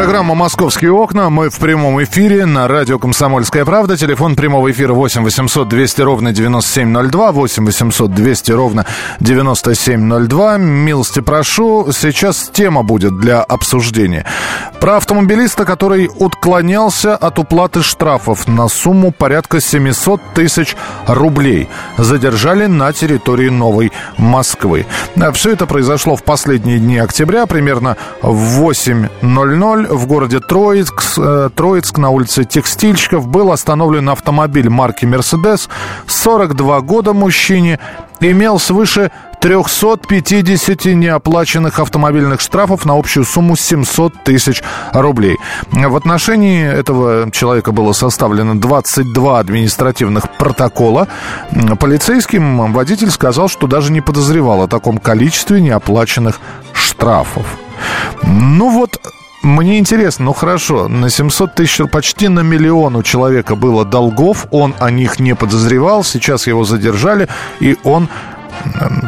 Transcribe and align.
Программа 0.00 0.34
«Московские 0.34 0.92
окна». 0.92 1.28
Мы 1.28 1.50
в 1.50 1.58
прямом 1.58 2.02
эфире 2.02 2.46
на 2.46 2.66
радио 2.66 2.98
«Комсомольская 2.98 3.66
правда». 3.66 3.98
Телефон 3.98 4.34
прямого 4.34 4.70
эфира 4.70 4.94
8 4.94 5.22
800 5.22 5.68
200 5.68 6.00
ровно 6.00 6.32
9702. 6.32 7.32
8 7.32 7.66
800 7.66 8.10
200 8.10 8.52
ровно 8.52 8.86
9702. 9.20 10.56
Милости 10.56 11.20
прошу. 11.20 11.92
Сейчас 11.92 12.48
тема 12.50 12.82
будет 12.82 13.20
для 13.20 13.42
обсуждения. 13.42 14.24
Про 14.80 14.96
автомобилиста, 14.96 15.66
который 15.66 16.08
отклонялся 16.18 17.14
от 17.14 17.38
уплаты 17.38 17.82
штрафов 17.82 18.48
на 18.48 18.68
сумму 18.68 19.12
порядка 19.12 19.60
700 19.60 20.22
тысяч 20.32 20.76
рублей. 21.06 21.68
Задержали 21.98 22.64
на 22.64 22.90
территории 22.94 23.50
Новой 23.50 23.92
Москвы. 24.16 24.86
Все 25.34 25.52
это 25.52 25.66
произошло 25.66 26.16
в 26.16 26.22
последние 26.22 26.78
дни 26.78 26.96
октября, 26.96 27.44
примерно 27.44 27.98
в 28.22 28.66
8.00 28.66 29.89
в 29.90 30.06
городе 30.06 30.40
Троицк, 30.40 31.02
э, 31.18 31.50
Троицк 31.54 31.98
на 31.98 32.10
улице 32.10 32.44
Текстильщиков 32.44 33.28
был 33.28 33.52
остановлен 33.52 34.08
автомобиль 34.08 34.70
марки 34.70 35.04
«Мерседес». 35.04 35.68
42 36.06 36.80
года 36.80 37.12
мужчине 37.12 37.78
имел 38.20 38.58
свыше 38.58 39.10
350 39.40 40.94
неоплаченных 40.94 41.78
автомобильных 41.78 42.40
штрафов 42.40 42.84
на 42.84 42.96
общую 42.96 43.24
сумму 43.24 43.56
700 43.56 44.22
тысяч 44.22 44.62
рублей. 44.92 45.36
В 45.72 45.96
отношении 45.96 46.64
этого 46.64 47.30
человека 47.32 47.72
было 47.72 47.92
составлено 47.92 48.54
22 48.54 49.38
административных 49.38 50.36
протокола. 50.36 51.08
Полицейским 51.78 52.72
водитель 52.72 53.10
сказал, 53.10 53.48
что 53.48 53.66
даже 53.66 53.92
не 53.92 54.02
подозревал 54.02 54.62
о 54.62 54.68
таком 54.68 54.98
количестве 54.98 55.60
неоплаченных 55.60 56.38
штрафов. 56.74 57.46
Ну 58.22 58.68
вот, 58.68 59.00
мне 59.42 59.78
интересно, 59.78 60.26
ну 60.26 60.32
хорошо, 60.32 60.88
на 60.88 61.08
700 61.08 61.54
тысяч, 61.54 61.80
почти 61.90 62.28
на 62.28 62.40
миллион 62.40 62.96
у 62.96 63.02
человека 63.02 63.56
было 63.56 63.84
долгов, 63.84 64.46
он 64.50 64.74
о 64.78 64.90
них 64.90 65.18
не 65.18 65.34
подозревал, 65.34 66.04
сейчас 66.04 66.46
его 66.46 66.64
задержали, 66.64 67.28
и 67.58 67.76
он 67.84 68.08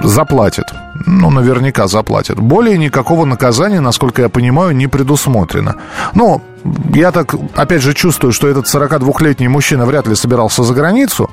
заплатит. 0.02 0.64
Ну, 1.06 1.30
наверняка 1.30 1.88
заплатит. 1.88 2.38
Более 2.38 2.78
никакого 2.78 3.24
наказания, 3.24 3.80
насколько 3.80 4.22
я 4.22 4.28
понимаю, 4.28 4.74
не 4.74 4.86
предусмотрено. 4.86 5.76
Ну, 6.14 6.40
я 6.94 7.10
так, 7.10 7.34
опять 7.56 7.82
же, 7.82 7.92
чувствую, 7.92 8.32
что 8.32 8.48
этот 8.48 8.66
42-летний 8.66 9.48
мужчина 9.48 9.84
вряд 9.84 10.06
ли 10.06 10.14
собирался 10.14 10.62
за 10.62 10.74
границу. 10.74 11.28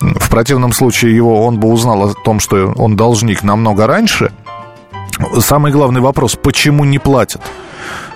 В 0.00 0.30
противном 0.30 0.72
случае 0.72 1.14
его, 1.14 1.44
он 1.46 1.58
бы 1.58 1.68
узнал 1.68 2.08
о 2.08 2.14
том, 2.24 2.40
что 2.40 2.72
он 2.76 2.96
должник 2.96 3.42
намного 3.42 3.86
раньше. 3.86 4.32
Самый 5.38 5.72
главный 5.72 6.00
вопрос, 6.00 6.36
почему 6.36 6.84
не 6.84 6.98
платят? 6.98 7.42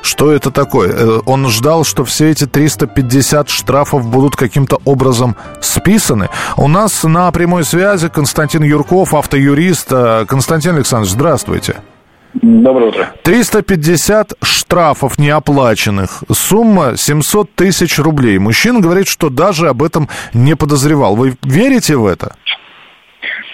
Что 0.06 0.30
это 0.30 0.52
такое? 0.52 0.92
Э, 0.92 1.20
он 1.26 1.48
ждал, 1.48 1.84
что 1.84 2.04
все 2.04 2.30
эти 2.30 2.46
350 2.46 3.48
штрафов 3.48 4.08
будут 4.08 4.36
каким-то 4.36 4.78
образом 4.84 5.34
списаны. 5.60 6.28
У 6.56 6.68
нас 6.68 7.02
на 7.02 7.28
прямой 7.32 7.64
связи 7.64 8.08
Константин 8.08 8.62
Юрков, 8.62 9.14
автоюрист. 9.14 9.88
Э, 9.90 10.24
Константин 10.28 10.76
Александрович, 10.76 11.10
здравствуйте. 11.12 11.78
Доброе 12.34 12.90
утро. 12.90 13.08
350 13.24 14.34
штрафов 14.44 15.18
неоплаченных. 15.18 16.22
Сумма 16.30 16.96
700 16.96 17.52
тысяч 17.56 17.98
рублей. 17.98 18.38
Мужчина 18.38 18.78
говорит, 18.78 19.08
что 19.08 19.28
даже 19.28 19.68
об 19.68 19.82
этом 19.82 20.08
не 20.32 20.54
подозревал. 20.54 21.16
Вы 21.16 21.34
верите 21.42 21.96
в 21.96 22.06
это? 22.06 22.36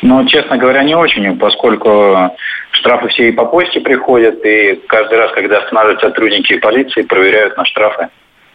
Ну, 0.02 0.26
честно 0.26 0.58
говоря, 0.58 0.82
не 0.82 0.96
очень, 0.96 1.38
поскольку 1.38 2.36
Штрафы 2.82 3.08
все 3.10 3.28
и 3.28 3.32
по 3.32 3.44
почте 3.44 3.80
приходят, 3.80 4.44
и 4.44 4.74
каждый 4.88 5.16
раз, 5.16 5.30
когда 5.30 5.58
останавливают 5.58 6.00
сотрудники 6.00 6.58
полиции, 6.58 7.02
проверяют 7.02 7.56
на 7.56 7.64
штрафы. 7.64 8.08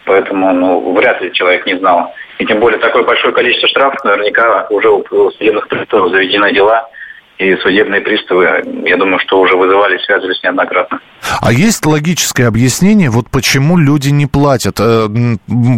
Поэтому 0.03 0.51
ну, 0.53 0.93
вряд 0.93 1.21
ли 1.21 1.31
человек 1.31 1.65
не 1.65 1.77
знал. 1.77 2.13
И 2.37 2.45
тем 2.45 2.59
более 2.59 2.77
такое 2.77 3.03
большое 3.03 3.33
количество 3.33 3.69
штрафов, 3.69 4.03
наверняка 4.03 4.67
уже 4.69 4.89
у 4.89 5.31
судебных 5.31 5.69
приставов 5.69 6.11
заведены 6.11 6.51
дела, 6.51 6.89
и 7.37 7.55
судебные 7.57 8.01
приставы, 8.01 8.63
я 8.85 8.97
думаю, 8.97 9.19
что 9.19 9.39
уже 9.39 9.55
вызывали, 9.55 9.97
связывались 9.99 10.41
неоднократно. 10.43 10.99
А 11.41 11.51
есть 11.51 11.85
логическое 11.85 12.47
объяснение, 12.47 13.09
вот 13.09 13.29
почему 13.29 13.77
люди 13.77 14.09
не 14.09 14.25
платят? 14.25 14.79
Э, 14.79 15.07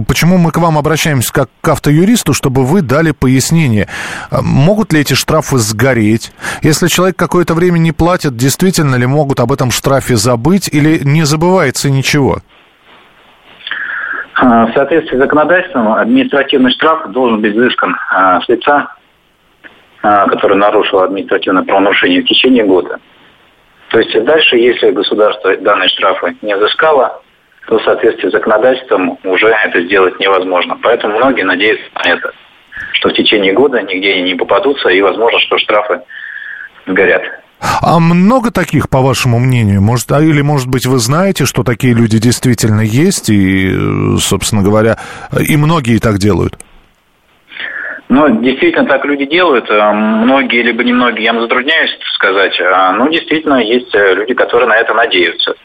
почему 0.08 0.38
мы 0.38 0.52
к 0.52 0.58
вам 0.58 0.78
обращаемся 0.78 1.34
как 1.34 1.50
к 1.62 1.68
автоюристу, 1.68 2.34
чтобы 2.34 2.64
вы 2.66 2.82
дали 2.82 3.12
пояснение? 3.12 3.88
Э, 4.32 4.38
могут 4.42 4.94
ли 4.94 5.02
эти 5.02 5.16
штрафы 5.16 5.58
сгореть? 5.58 6.32
Если 6.62 6.88
человек 6.88 7.18
какое-то 7.18 7.54
время 7.56 7.78
не 7.78 7.92
платит, 7.92 8.38
действительно 8.38 8.96
ли 8.96 9.06
могут 9.06 9.40
об 9.42 9.52
этом 9.52 9.72
штрафе 9.72 10.16
забыть 10.16 10.70
или 10.72 11.00
не 11.04 11.24
забывается 11.24 11.90
ничего? 11.90 12.40
А, 14.36 14.68
в 14.68 14.74
соответствии 14.74 15.18
с 15.18 15.20
законодательством 15.20 15.92
административный 15.92 16.72
штраф 16.72 17.12
должен 17.12 17.42
быть 17.42 17.54
взыскан 17.54 17.98
а, 18.12 18.40
с 18.40 18.48
лица 18.48 18.94
а, 20.02 20.28
который 20.28 20.58
нарушил 20.58 21.00
административное 21.00 21.64
правонарушение 21.64 22.22
в 22.22 22.26
течение 22.26 22.64
года. 22.64 23.00
То 23.90 24.00
есть 24.00 24.24
дальше, 24.24 24.56
если 24.58 24.92
государство 24.92 25.56
данные 25.58 25.90
штрафы 25.90 26.38
не 26.42 26.56
взыскало, 26.56 27.22
то 27.68 27.80
в 27.80 27.84
соответствии 27.84 28.30
с 28.30 28.32
законодательством 28.32 29.18
уже 29.24 29.48
это 29.48 29.82
сделать 29.82 30.20
невозможно. 30.20 30.78
Поэтому 30.82 31.18
многие 31.18 31.44
надеются 31.44 31.86
на 31.96 32.10
это, 32.12 32.32
что 32.94 33.10
в 33.10 33.14
течение 33.14 33.54
года 33.54 33.82
нигде 33.82 34.14
они 34.14 34.22
не 34.24 34.36
попадутся, 34.36 34.90
и 34.90 35.02
возможно, 35.02 35.40
что 35.40 35.58
штрафы 35.58 36.02
сгорят. 36.88 37.24
А 37.82 38.00
много 38.00 38.52
таких, 38.52 38.90
по 38.90 39.02
вашему 39.02 39.38
мнению? 39.38 39.82
Может, 39.82 40.12
а, 40.12 40.22
или, 40.22 40.42
может 40.42 40.68
быть, 40.68 40.86
вы 40.86 40.98
знаете, 41.00 41.46
что 41.46 41.64
такие 41.64 41.94
люди 41.94 42.18
действительно 42.18 42.82
есть, 42.82 43.30
и, 43.30 44.18
собственно 44.18 44.64
говоря, 44.64 44.98
и 45.38 45.58
многие 45.58 46.00
так 46.00 46.20
делают? 46.20 46.58
Ну, 48.10 48.42
действительно, 48.42 48.86
так 48.86 49.06
люди 49.06 49.26
делают. 49.26 49.70
Э, 49.70 49.92
многие, 49.92 50.64
либо 50.64 50.84
немногие, 50.84 51.26
я 51.26 51.40
затрудняюсь 51.40 51.96
сказать. 52.16 52.60
Ну, 52.96 53.10
действительно, 53.10 53.62
есть 53.62 53.94
э, 53.94 54.16
люди, 54.16 54.34
которые 54.34 54.68
на 54.68 54.78
это 54.78 54.96
надеются. 54.96 55.56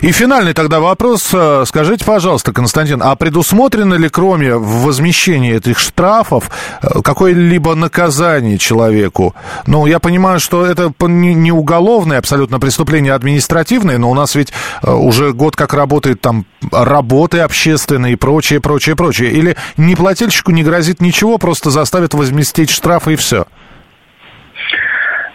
И 0.00 0.12
финальный 0.12 0.52
тогда 0.52 0.80
вопрос. 0.80 1.30
Э, 1.32 1.64
скажите, 1.66 2.04
пожалуйста, 2.04 2.52
Константин, 2.52 3.02
а 3.02 3.14
предусмотрено 3.16 3.94
ли, 3.94 4.08
кроме 4.08 4.54
возмещения 4.54 5.56
этих 5.56 5.78
штрафов, 5.78 6.50
э, 6.82 7.00
какое-либо 7.02 7.74
наказание 7.74 8.58
человеку? 8.58 9.34
Ну, 9.66 9.86
я 9.86 9.98
понимаю, 9.98 10.40
что 10.40 10.66
это 10.66 10.92
не 11.06 11.52
уголовное 11.52 12.18
абсолютно 12.18 12.58
преступление, 12.58 13.12
а 13.12 13.16
административное, 13.16 13.98
но 13.98 14.10
у 14.10 14.14
нас 14.14 14.34
ведь 14.34 14.52
э, 14.82 14.90
уже 14.90 15.32
год 15.32 15.56
как 15.56 15.74
работает 15.74 16.20
там 16.20 16.46
работы 16.72 17.40
общественные 17.40 18.14
и 18.14 18.16
прочее, 18.16 18.60
прочее, 18.60 18.96
прочее. 18.96 19.30
Или 19.30 19.56
неплательщику 19.76 20.50
не 20.50 20.62
грозит 20.62 21.00
ничего, 21.00 21.38
просто 21.38 21.70
заставят 21.70 22.14
возместить 22.14 22.70
штрафы 22.70 23.14
и 23.14 23.16
все? 23.16 23.46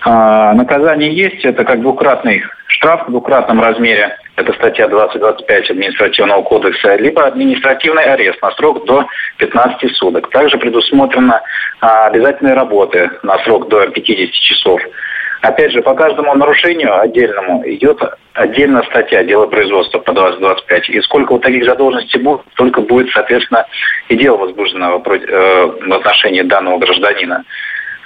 А, 0.02 0.54
наказание 0.54 1.16
есть, 1.16 1.44
это 1.44 1.64
как 1.64 1.82
двукратный 1.82 2.44
штраф 2.68 3.08
в 3.08 3.12
двукратном 3.12 3.62
размере, 3.62 4.18
это 4.40 4.54
статья 4.54 4.88
2025 4.88 5.72
административного 5.72 6.42
кодекса, 6.44 6.96
либо 6.96 7.26
административный 7.26 8.04
арест 8.04 8.42
на 8.42 8.52
срок 8.52 8.86
до 8.86 9.06
15 9.38 9.96
суток. 9.96 10.30
Также 10.30 10.58
предусмотрено 10.58 11.42
а, 11.82 12.08
обязательные 12.08 12.54
работы 12.54 13.10
на 13.24 13.38
срок 13.40 13.68
до 13.68 13.88
50 13.88 14.32
часов. 14.32 14.82
Опять 15.42 15.72
же, 15.72 15.82
по 15.82 15.94
каждому 15.94 16.36
нарушению 16.36 17.00
отдельному 17.00 17.64
идет 17.66 18.02
отдельная 18.34 18.84
статья 18.84 19.24
дела 19.24 19.48
производства 19.48 20.00
по 20.00 20.12
2025. 20.12 20.90
И 20.90 21.02
сколько 21.02 21.34
вот 21.34 21.42
таких 21.42 21.66
задолженностей 21.66 22.20
будет, 22.20 22.42
только 22.56 22.82
будет, 22.82 23.10
соответственно, 23.12 23.66
и 24.10 24.16
дело 24.16 24.38
возбуждено 24.38 25.00
в 25.00 25.08
э, 25.08 25.94
отношении 25.94 26.42
данного 26.42 26.78
гражданина. 26.80 27.44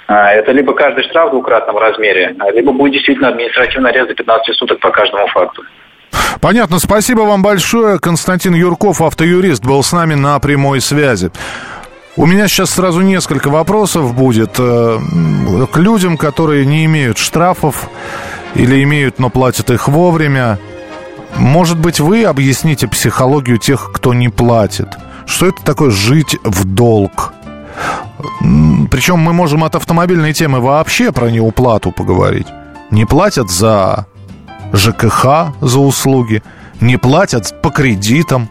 А, 0.06 0.32
это 0.32 0.52
либо 0.52 0.74
каждый 0.74 1.04
штраф 1.04 1.28
в 1.28 1.32
двукратном 1.32 1.76
размере, 1.76 2.36
либо 2.52 2.72
будет 2.72 2.92
действительно 2.92 3.28
административный 3.28 3.90
арест 3.90 4.08
до 4.08 4.14
15 4.14 4.56
суток 4.56 4.78
по 4.80 4.90
каждому 4.90 5.26
факту. 5.28 5.64
Понятно. 6.40 6.78
Спасибо 6.78 7.22
вам 7.22 7.42
большое. 7.42 7.98
Константин 7.98 8.54
Юрков, 8.54 9.00
автоюрист, 9.00 9.64
был 9.64 9.82
с 9.82 9.92
нами 9.92 10.14
на 10.14 10.38
прямой 10.38 10.80
связи. 10.80 11.30
У 12.16 12.26
меня 12.26 12.46
сейчас 12.46 12.70
сразу 12.70 13.00
несколько 13.00 13.48
вопросов 13.48 14.14
будет 14.14 14.54
э, 14.58 15.00
к 15.72 15.76
людям, 15.76 16.16
которые 16.16 16.64
не 16.64 16.84
имеют 16.84 17.18
штрафов 17.18 17.88
или 18.54 18.84
имеют, 18.84 19.18
но 19.18 19.30
платят 19.30 19.70
их 19.70 19.88
вовремя. 19.88 20.60
Может 21.36 21.78
быть, 21.78 21.98
вы 21.98 22.24
объясните 22.24 22.86
психологию 22.86 23.58
тех, 23.58 23.90
кто 23.92 24.14
не 24.14 24.28
платит? 24.28 24.88
Что 25.26 25.46
это 25.46 25.62
такое 25.64 25.90
жить 25.90 26.36
в 26.44 26.64
долг? 26.64 27.32
Причем 28.90 29.18
мы 29.18 29.32
можем 29.32 29.64
от 29.64 29.74
автомобильной 29.74 30.32
темы 30.32 30.60
вообще 30.60 31.10
про 31.10 31.30
неуплату 31.30 31.90
поговорить. 31.90 32.46
Не 32.90 33.04
платят 33.06 33.50
за 33.50 34.06
ЖКХ, 34.74 35.54
за 35.60 35.78
услуги, 35.78 36.42
не 36.80 36.96
платят 36.96 37.60
по 37.62 37.70
кредитам. 37.70 38.50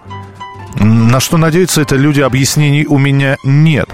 На 0.76 1.20
что 1.20 1.38
надеются 1.38 1.82
это 1.82 1.96
люди, 1.96 2.22
объяснений 2.22 2.86
у 2.88 2.98
меня 2.98 3.38
нет. 3.44 3.88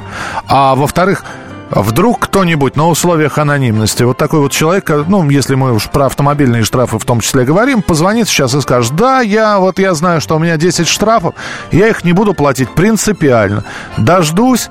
А 0.47 0.75
во-вторых, 0.75 1.25
вдруг 1.71 2.19
кто-нибудь 2.19 2.75
на 2.75 2.87
условиях 2.87 3.37
анонимности, 3.37 4.03
вот 4.03 4.17
такой 4.17 4.39
вот 4.39 4.51
человек, 4.51 4.89
ну, 5.07 5.29
если 5.29 5.55
мы 5.55 5.73
уж 5.73 5.89
про 5.89 6.05
автомобильные 6.05 6.63
штрафы 6.63 6.97
в 6.97 7.05
том 7.05 7.19
числе 7.19 7.43
говорим, 7.43 7.81
позвонит 7.81 8.27
сейчас 8.27 8.53
и 8.55 8.61
скажет, 8.61 8.95
да, 8.95 9.21
я 9.21 9.59
вот 9.59 9.79
я 9.79 9.93
знаю, 9.93 10.21
что 10.21 10.35
у 10.35 10.39
меня 10.39 10.57
10 10.57 10.87
штрафов, 10.87 11.35
я 11.71 11.87
их 11.89 12.03
не 12.03 12.13
буду 12.13 12.33
платить 12.33 12.73
принципиально. 12.73 13.65
Дождусь, 13.97 14.69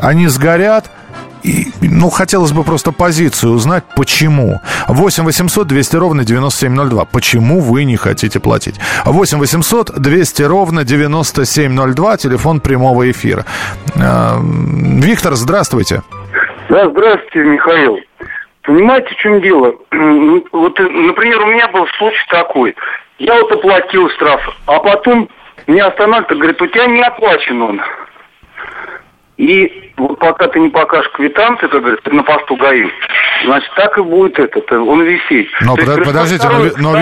они 0.00 0.28
сгорят, 0.28 0.90
и, 1.42 1.72
ну, 1.80 2.10
хотелось 2.10 2.52
бы 2.52 2.64
просто 2.64 2.92
позицию 2.92 3.52
узнать, 3.52 3.84
почему. 3.96 4.60
8 4.88 5.24
800 5.24 5.66
200 5.66 5.96
ровно 5.96 6.24
9702. 6.24 7.04
Почему 7.06 7.60
вы 7.60 7.84
не 7.84 7.96
хотите 7.96 8.40
платить? 8.40 8.76
8 9.04 9.38
800 9.38 9.98
200 9.98 10.42
ровно 10.42 10.84
9702. 10.84 12.16
Телефон 12.16 12.60
прямого 12.60 13.10
эфира. 13.10 13.44
Э, 13.96 14.36
Виктор, 14.40 15.34
здравствуйте. 15.34 16.02
Да, 16.68 16.88
здравствуйте, 16.88 17.48
Михаил. 17.48 17.98
Понимаете, 18.62 19.08
в 19.08 19.16
чем 19.16 19.40
дело? 19.40 19.74
Вот, 20.52 20.78
например, 20.78 21.42
у 21.42 21.46
меня 21.46 21.68
был 21.68 21.86
случай 21.98 22.26
такой. 22.28 22.74
Я 23.18 23.34
вот 23.34 23.52
оплатил 23.52 24.08
штраф, 24.10 24.40
а 24.66 24.78
потом 24.80 25.28
меня 25.66 25.88
останавливает, 25.88 26.38
говорит, 26.38 26.62
у 26.62 26.66
тебя 26.66 26.86
не 26.86 27.02
оплачен 27.02 27.62
он. 27.62 27.80
И 29.40 29.90
вот 29.96 30.18
пока 30.18 30.48
ты 30.48 30.60
не 30.60 30.68
покажешь 30.68 31.10
квитанции, 31.12 31.66
как 31.66 31.80
говорится, 31.80 32.10
на 32.10 32.22
посту 32.22 32.56
ГАИ, 32.56 32.84
значит, 33.46 33.70
так 33.74 33.96
и 33.96 34.02
будет 34.02 34.38
этот, 34.38 34.70
он 34.70 35.02
висеть. 35.02 35.48
Но 35.62 35.76
под, 35.76 35.88
есть, 35.88 36.04
подождите, 36.04 36.46
второй, 36.46 36.72
но, 36.76 36.94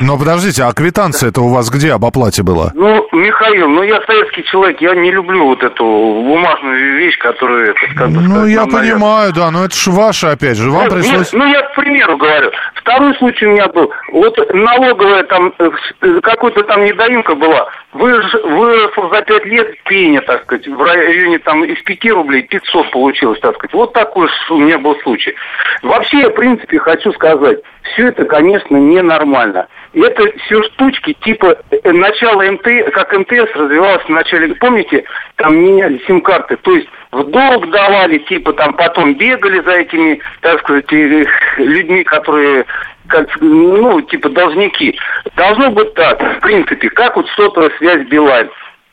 но, 0.00 0.18
подождите, 0.18 0.62
а 0.62 0.72
квитанция 0.72 1.30
это 1.30 1.40
у 1.40 1.48
вас 1.48 1.68
где 1.70 1.92
об 1.92 2.04
оплате 2.04 2.44
была? 2.44 2.70
Ну, 2.74 3.04
Михаил, 3.10 3.68
ну 3.68 3.82
я 3.82 4.00
советский 4.02 4.44
человек, 4.44 4.80
я 4.80 4.94
не 4.94 5.10
люблю 5.10 5.46
вот 5.46 5.60
эту 5.64 5.84
бумажную 5.84 6.98
вещь, 6.98 7.18
которую, 7.18 7.70
это, 7.70 7.80
как 7.96 8.10
бы 8.10 8.20
Ну, 8.20 8.46
я 8.46 8.66
понимаю, 8.66 9.32
да, 9.32 9.50
но 9.50 9.64
это 9.64 9.74
же 9.74 9.90
ваше, 9.90 10.28
опять 10.28 10.56
же, 10.56 10.70
вам 10.70 10.84
ну, 10.84 10.90
пришлось... 10.90 11.32
Нет, 11.32 11.42
ну, 11.42 11.46
я 11.46 11.62
к 11.62 11.74
примеру 11.74 12.16
говорю. 12.16 12.52
Второй 12.76 13.12
случай 13.16 13.46
у 13.46 13.50
меня 13.50 13.66
был. 13.68 13.90
Вот 14.12 14.38
налоговая 14.54 15.24
там, 15.24 15.52
э, 15.58 16.20
какой-то 16.22 16.62
там 16.62 16.84
недоимка 16.84 17.34
была. 17.34 17.68
Выросла 17.92 19.10
за 19.12 19.22
пять 19.22 19.44
лет 19.46 19.82
пеня, 19.84 20.20
так 20.22 20.42
сказать, 20.44 20.68
в 20.68 20.80
районе 20.80 21.39
там 21.40 21.64
из 21.64 21.82
5 21.82 22.10
рублей 22.12 22.42
500 22.42 22.90
получилось, 22.90 23.40
так 23.40 23.54
сказать. 23.56 23.74
Вот 23.74 23.92
такой 23.92 24.28
у 24.50 24.58
меня 24.58 24.78
был 24.78 24.96
случай. 25.00 25.34
Вообще, 25.82 26.20
я, 26.20 26.30
в 26.30 26.34
принципе, 26.34 26.78
хочу 26.78 27.12
сказать, 27.12 27.60
все 27.92 28.08
это, 28.08 28.24
конечно, 28.24 28.76
ненормально. 28.76 29.68
Это 29.92 30.30
все 30.44 30.62
штучки 30.62 31.14
типа 31.24 31.58
э, 31.70 31.92
начала 31.92 32.44
МТ, 32.44 32.92
как 32.92 33.12
МТС 33.12 33.52
развивалась 33.54 34.04
в 34.04 34.08
начале, 34.08 34.54
помните, 34.54 35.04
там 35.36 35.56
меняли 35.56 36.00
сим-карты, 36.06 36.56
то 36.62 36.72
есть 36.76 36.88
в 37.10 37.24
долг 37.24 37.68
давали, 37.70 38.18
типа 38.18 38.52
там 38.52 38.74
потом 38.74 39.14
бегали 39.14 39.60
за 39.60 39.72
этими, 39.72 40.20
так 40.42 40.60
сказать, 40.60 40.92
э, 40.92 41.24
людьми, 41.56 42.04
которые 42.04 42.66
как, 43.10 43.28
ну, 43.40 44.00
типа 44.02 44.28
должники. 44.28 44.96
Должно 45.36 45.70
быть 45.70 45.92
так, 45.94 46.20
в 46.20 46.40
принципе, 46.40 46.88
как 46.90 47.16
вот 47.16 47.28
сотовая 47.30 47.70
связь 47.78 48.06
Билайн. 48.06 48.48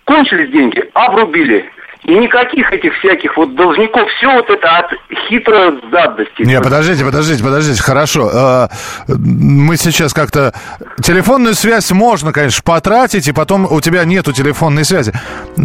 Кончились 0.05 0.49
деньги, 0.49 0.83
обрубили. 0.93 1.69
И 2.03 2.13
никаких 2.13 2.71
этих 2.71 2.93
всяких 2.99 3.35
вот 3.37 3.55
должников, 3.55 4.09
все 4.17 4.31
вот 4.31 4.49
это 4.49 4.77
от 4.77 4.91
хитрой 5.27 5.79
задности. 5.91 6.43
Не, 6.43 6.61
подождите, 6.61 7.03
подождите, 7.03 7.43
подождите, 7.43 7.81
хорошо. 7.81 8.29
А, 8.33 8.69
мы 9.07 9.75
сейчас 9.77 10.13
как-то... 10.13 10.53
Телефонную 11.01 11.53
связь 11.55 11.91
можно, 11.91 12.31
конечно, 12.31 12.61
потратить, 12.63 13.27
и 13.27 13.31
потом 13.31 13.67
у 13.69 13.81
тебя 13.81 14.05
нету 14.05 14.31
телефонной 14.31 14.85
связи. 14.85 15.11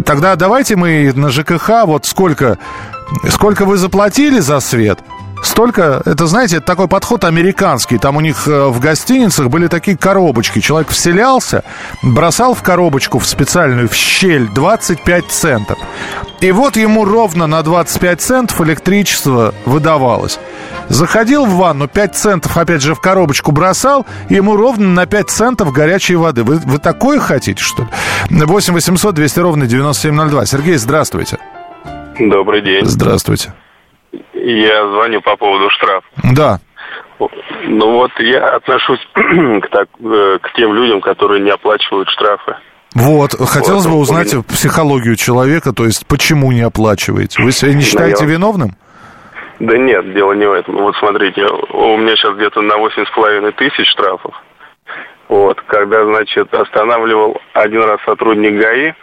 Тогда 0.05 0.35
давайте 0.35 0.75
мы 0.75 1.11
на 1.15 1.29
ЖКХ, 1.29 1.85
вот 1.85 2.05
сколько... 2.05 2.57
Сколько 3.29 3.65
вы 3.65 3.77
заплатили 3.77 4.39
за 4.39 4.59
свет? 4.59 4.99
Столько, 5.45 6.01
это, 6.05 6.25
знаете, 6.27 6.57
это 6.57 6.65
такой 6.65 6.87
подход 6.87 7.23
американский. 7.23 7.97
Там 7.97 8.17
у 8.17 8.21
них 8.21 8.47
э, 8.47 8.67
в 8.67 8.79
гостиницах 8.79 9.49
были 9.49 9.67
такие 9.67 9.97
коробочки. 9.97 10.59
Человек 10.59 10.89
вселялся, 10.89 11.63
бросал 12.01 12.53
в 12.53 12.63
коробочку 12.63 13.19
в 13.19 13.27
специальную, 13.27 13.89
в 13.89 13.93
щель 13.93 14.47
25 14.47 15.27
центов. 15.27 15.77
И 16.41 16.51
вот 16.51 16.75
ему 16.75 17.05
ровно 17.05 17.47
на 17.47 17.63
25 17.63 18.21
центов 18.21 18.61
электричество 18.61 19.53
выдавалось. 19.65 20.39
Заходил 20.89 21.45
в 21.45 21.55
ванну, 21.55 21.87
5 21.87 22.15
центов, 22.15 22.57
опять 22.57 22.81
же, 22.81 22.95
в 22.95 22.99
коробочку 22.99 23.51
бросал, 23.51 24.05
ему 24.29 24.55
ровно 24.55 24.89
на 24.89 25.05
5 25.05 25.29
центов 25.29 25.71
горячей 25.71 26.15
воды. 26.15 26.43
Вы, 26.43 26.57
вы 26.57 26.77
такое 26.79 27.19
хотите, 27.19 27.63
что 27.63 27.83
ли? 27.83 28.45
8 28.45 28.73
800 28.73 29.15
200 29.15 29.39
ровно 29.39 29.65
9702. 29.65 30.45
Сергей, 30.45 30.75
здравствуйте. 30.75 31.37
Добрый 32.19 32.61
день. 32.61 32.85
Здравствуйте. 32.85 33.53
Я 34.43 34.85
звоню 34.89 35.21
по 35.21 35.37
поводу 35.37 35.69
штрафа. 35.69 36.05
Да. 36.35 36.59
Ну 37.63 37.91
вот 37.93 38.11
я 38.19 38.55
отношусь 38.57 38.99
к, 39.13 39.69
так, 39.69 39.87
э, 40.03 40.37
к 40.41 40.53
тем 40.53 40.73
людям, 40.73 40.99
которые 40.99 41.39
не 41.39 41.49
оплачивают 41.49 42.09
штрафы. 42.09 42.57
Вот, 42.93 43.31
хотелось 43.33 43.85
вот, 43.85 43.93
бы 43.93 43.99
узнать 43.99 44.33
меня... 44.33 44.43
психологию 44.43 45.15
человека, 45.15 45.71
то 45.71 45.85
есть 45.85 46.05
почему 46.07 46.51
не 46.51 46.61
оплачиваете? 46.61 47.41
Вы 47.41 47.53
себя 47.53 47.73
не 47.73 47.81
считаете 47.83 48.25
виновным? 48.25 48.75
Да 49.59 49.77
нет, 49.77 50.13
дело 50.13 50.33
не 50.33 50.45
в 50.45 50.51
этом. 50.51 50.75
Вот 50.75 50.95
смотрите, 50.97 51.45
у 51.45 51.95
меня 51.95 52.17
сейчас 52.17 52.35
где-то 52.35 52.61
на 52.61 52.75
восемь 52.77 53.05
с 53.05 53.11
половиной 53.11 53.53
тысяч 53.53 53.87
штрафов. 53.91 54.35
Вот, 55.29 55.61
когда, 55.67 56.03
значит, 56.03 56.53
останавливал 56.53 57.39
один 57.53 57.83
раз 57.83 57.99
сотрудник 58.05 58.59
ГАИ, 58.59 58.93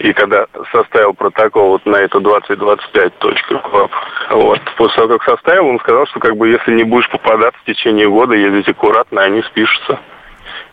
и 0.00 0.14
когда 0.14 0.46
составил 0.72 1.12
протокол 1.12 1.72
вот 1.72 1.84
на 1.84 1.96
эту 1.96 2.20
2025.club, 2.20 3.90
вот, 4.30 4.60
после 4.78 4.96
того, 4.96 5.18
как 5.18 5.24
составил, 5.24 5.66
он 5.66 5.78
сказал, 5.80 6.06
что 6.06 6.20
как 6.20 6.36
бы 6.38 6.48
если 6.48 6.72
не 6.72 6.84
будешь 6.84 7.10
попадаться 7.10 7.60
в 7.60 7.66
течение 7.66 8.08
года, 8.08 8.34
ездить 8.34 8.68
аккуратно, 8.68 9.20
они 9.20 9.42
спишутся. 9.42 10.00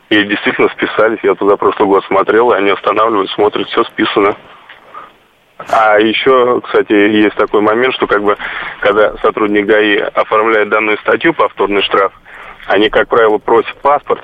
И 0.10 0.24
действительно 0.24 0.70
списались. 0.70 1.20
Я 1.24 1.36
туда 1.36 1.58
прошлый 1.58 1.90
год 1.90 2.06
смотрел, 2.06 2.54
и 2.54 2.56
они 2.56 2.70
останавливают, 2.70 3.30
смотрят, 3.32 3.68
все 3.68 3.84
списано. 3.84 4.34
А 5.74 6.00
еще, 6.00 6.62
кстати, 6.62 6.94
есть 6.94 7.36
такой 7.36 7.60
момент, 7.60 7.96
что 7.96 8.08
как 8.08 8.24
бы, 8.24 8.38
когда 8.80 9.18
сотрудник 9.18 9.66
ГАИ 9.66 9.98
оформляет 9.98 10.70
данную 10.70 10.98
статью, 11.00 11.34
повторный 11.34 11.82
штраф, 11.82 12.14
они, 12.68 12.90
как 12.90 13.10
правило, 13.10 13.40
просят 13.40 13.76
паспорт, 13.82 14.22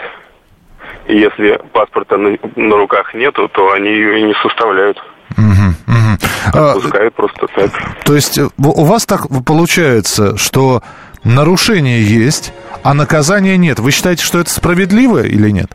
и 1.07 1.17
если 1.17 1.59
паспорта 1.71 2.17
на, 2.17 2.37
на 2.55 2.77
руках 2.77 3.13
нету, 3.13 3.49
то 3.49 3.71
они 3.73 3.89
ее 3.89 4.19
и 4.19 4.23
не 4.23 4.33
составляют. 4.41 4.97
Угу, 5.37 5.95
угу. 5.95 6.67
Отпускают 6.67 7.13
а, 7.13 7.17
просто 7.17 7.47
так. 7.47 7.71
То 8.05 8.15
есть 8.15 8.37
э, 8.37 8.47
у 8.57 8.85
вас 8.85 9.05
так 9.05 9.21
получается, 9.45 10.37
что 10.37 10.81
нарушение 11.23 12.01
есть, 12.03 12.53
а 12.83 12.93
наказания 12.93 13.57
нет. 13.57 13.79
Вы 13.79 13.91
считаете, 13.91 14.23
что 14.23 14.39
это 14.39 14.49
справедливо 14.49 15.23
или 15.23 15.49
нет? 15.49 15.69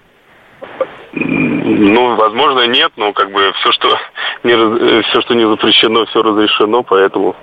Ну, 1.12 2.16
возможно, 2.16 2.66
нет, 2.66 2.92
но 2.96 3.12
как 3.12 3.30
бы 3.32 3.52
все, 3.60 3.72
что 3.72 3.98
не, 4.44 4.52
э, 4.52 5.02
все, 5.02 5.20
что 5.22 5.34
не 5.34 5.48
запрещено, 5.48 6.06
все 6.06 6.22
разрешено, 6.22 6.82
поэтому 6.82 7.34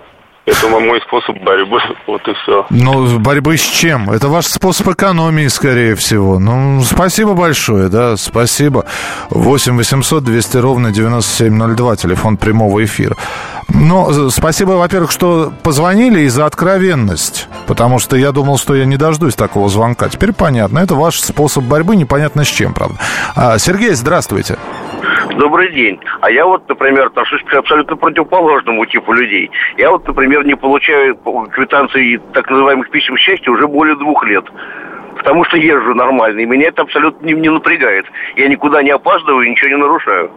это 0.46 0.68
мой 0.68 1.02
способ 1.02 1.38
борьбы, 1.44 1.80
вот 2.08 2.22
и 2.28 2.34
все. 2.44 2.66
Ну, 2.70 3.20
борьбы 3.20 3.58
с 3.58 3.62
чем? 3.62 4.12
Это 4.12 4.28
ваш 4.28 4.46
способ 4.46 4.88
экономии, 4.90 5.48
скорее 5.48 5.96
всего. 5.96 6.40
Ну, 6.40 6.82
спасибо 6.82 7.34
большое, 7.34 7.90
да, 7.90 8.16
спасибо. 8.18 8.86
8 9.30 9.76
800 9.78 10.24
200 10.24 10.58
ровно 10.58 10.92
9702, 10.92 11.96
телефон 11.96 12.38
прямого 12.38 12.84
эфира. 12.84 13.16
Ну, 13.74 14.30
спасибо, 14.30 14.72
во-первых, 14.72 15.12
что 15.12 15.52
позвонили 15.64 16.22
и 16.22 16.28
за 16.28 16.46
откровенность, 16.46 17.48
потому 17.68 18.00
что 18.00 18.16
я 18.16 18.32
думал, 18.32 18.58
что 18.58 18.76
я 18.76 18.86
не 18.86 18.98
дождусь 18.98 19.36
такого 19.36 19.70
звонка. 19.70 20.08
Теперь 20.10 20.34
понятно, 20.34 20.80
это 20.80 20.96
ваш 20.96 21.20
способ 21.20 21.64
борьбы, 21.64 21.96
непонятно 21.96 22.44
с 22.44 22.48
чем, 22.48 22.74
правда. 22.74 22.96
А, 23.36 23.58
Сергей, 23.58 23.92
здравствуйте. 23.92 24.58
Добрый 25.38 25.74
день. 25.74 26.00
А 26.22 26.32
я 26.32 26.46
вот, 26.46 26.68
например, 26.70 27.08
отношусь 27.08 27.44
к 27.44 27.54
абсолютно 27.54 27.98
противоположному 27.98 28.86
типу 28.86 29.14
людей. 29.14 29.52
Я 29.78 29.92
вот, 29.92 30.08
например, 30.08 30.46
не 30.46 30.56
получаю 30.56 31.18
квитанции 31.52 32.22
так 32.34 32.50
называемых 32.50 32.90
писем 32.90 33.18
счастья 33.18 33.52
уже 33.52 33.68
более 33.68 33.96
двух 33.98 34.24
лет. 34.26 34.46
Потому 35.18 35.44
что 35.46 35.58
езжу 35.58 35.94
нормально, 35.94 36.42
и 36.42 36.46
меня 36.46 36.68
это 36.68 36.84
абсолютно 36.84 37.26
не, 37.26 37.34
не 37.34 37.50
напрягает. 37.50 38.06
Я 38.36 38.48
никуда 38.48 38.84
не 38.84 38.92
опаздываю, 38.92 39.50
ничего 39.50 39.70
не 39.70 39.78
нарушаю. 39.78 40.32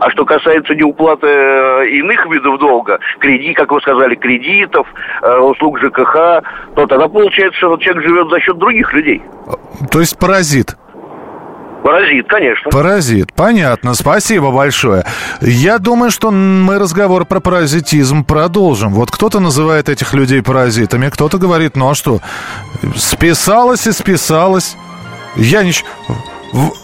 А 0.00 0.10
что 0.10 0.24
касается 0.24 0.74
неуплаты 0.74 1.26
э, 1.26 1.88
иных 1.90 2.26
видов 2.26 2.58
долга, 2.58 2.98
кредит, 3.18 3.56
как 3.56 3.72
вы 3.72 3.80
сказали, 3.80 4.14
кредитов, 4.14 4.86
э, 5.22 5.38
услуг 5.38 5.78
ЖКХ, 5.80 6.42
то 6.74 6.86
тогда 6.86 7.08
получается, 7.08 7.58
что 7.58 7.76
человек 7.78 8.04
живет 8.04 8.30
за 8.30 8.40
счет 8.40 8.58
других 8.58 8.92
людей. 8.92 9.22
То 9.90 10.00
есть 10.00 10.18
паразит? 10.18 10.76
Паразит, 11.82 12.28
конечно. 12.28 12.70
Паразит, 12.70 13.32
понятно. 13.32 13.94
Спасибо 13.94 14.50
большое. 14.50 15.04
Я 15.40 15.78
думаю, 15.78 16.10
что 16.10 16.30
мы 16.30 16.78
разговор 16.78 17.24
про 17.24 17.40
паразитизм 17.40 18.24
продолжим. 18.24 18.92
Вот 18.92 19.10
кто-то 19.10 19.40
называет 19.40 19.88
этих 19.88 20.12
людей 20.12 20.42
паразитами, 20.42 21.08
кто-то 21.08 21.38
говорит, 21.38 21.76
ну 21.76 21.90
а 21.90 21.94
что, 21.94 22.20
списалось 22.96 23.86
и 23.86 23.92
списалось. 23.92 24.76
Я 25.36 25.62
ничего... 25.62 25.88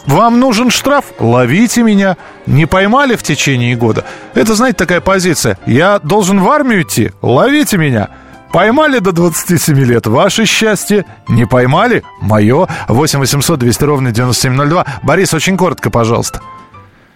Вам 0.07 0.41
нужен 0.41 0.71
штраф? 0.71 1.07
Ловите 1.19 1.83
меня. 1.83 2.17
Не 2.47 2.67
поймали 2.67 3.17
в 3.17 3.23
течение 3.23 3.77
года? 3.77 4.05
Это, 4.35 4.55
знаете, 4.55 4.77
такая 4.77 5.01
позиция. 5.01 5.59
Я 5.67 5.99
должен 5.99 6.41
в 6.41 6.51
армию 6.51 6.83
идти? 6.83 7.11
Ловите 7.23 7.79
меня. 7.79 8.09
Поймали 8.53 8.99
до 8.99 9.13
27 9.13 9.77
лет. 9.85 10.07
Ваше 10.07 10.45
счастье. 10.45 11.05
Не 11.29 11.45
поймали? 11.45 12.03
Мое. 12.21 12.69
8 12.89 13.19
800 13.19 13.59
200 13.59 13.85
ровно 13.85 14.13
9702. 14.13 14.85
Борис, 15.03 15.35
очень 15.35 15.57
коротко, 15.57 15.91
пожалуйста. 15.91 16.41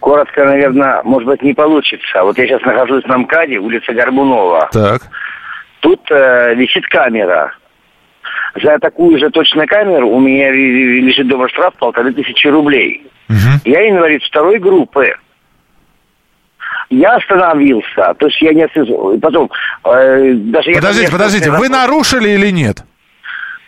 Коротко, 0.01 0.45
наверное, 0.45 1.03
может 1.05 1.29
быть, 1.29 1.43
не 1.43 1.55
получится. 1.55 2.23
Вот 2.23 2.39
я 2.39 2.47
сейчас 2.47 2.63
нахожусь 2.63 3.05
на 3.05 3.19
МКАДе, 3.19 3.59
улица 3.59 3.93
Горбунова. 3.93 4.69
Так. 4.73 5.03
Тут 5.81 6.01
э, 6.11 6.55
висит 6.55 6.87
камера. 6.87 7.53
За 8.55 8.79
такую 8.79 9.19
же 9.19 9.31
точно 9.31 9.67
камеру 9.67 10.09
у 10.09 10.21
меня 10.21 10.51
лежит 10.51 11.29
дома 11.29 11.49
штраф 11.49 11.75
полторы 11.79 12.13
тысячи 12.13 12.47
рублей. 12.47 13.07
Угу. 13.29 13.71
Я 13.71 13.89
инвалид 13.89 14.23
второй 14.25 14.59
группы. 14.59 15.15
Я 16.91 17.17
остановился, 17.17 18.15
то 18.19 18.27
есть 18.27 18.41
я 18.41 18.55
не. 18.55 18.67
Потом, 19.19 19.51
э, 19.85 20.33
даже 20.35 20.73
подождите, 20.73 21.07
я, 21.07 21.11
подождите, 21.11 21.51
вы 21.51 21.69
нарушили 21.69 22.31
или 22.31 22.51
нет? 22.51 22.85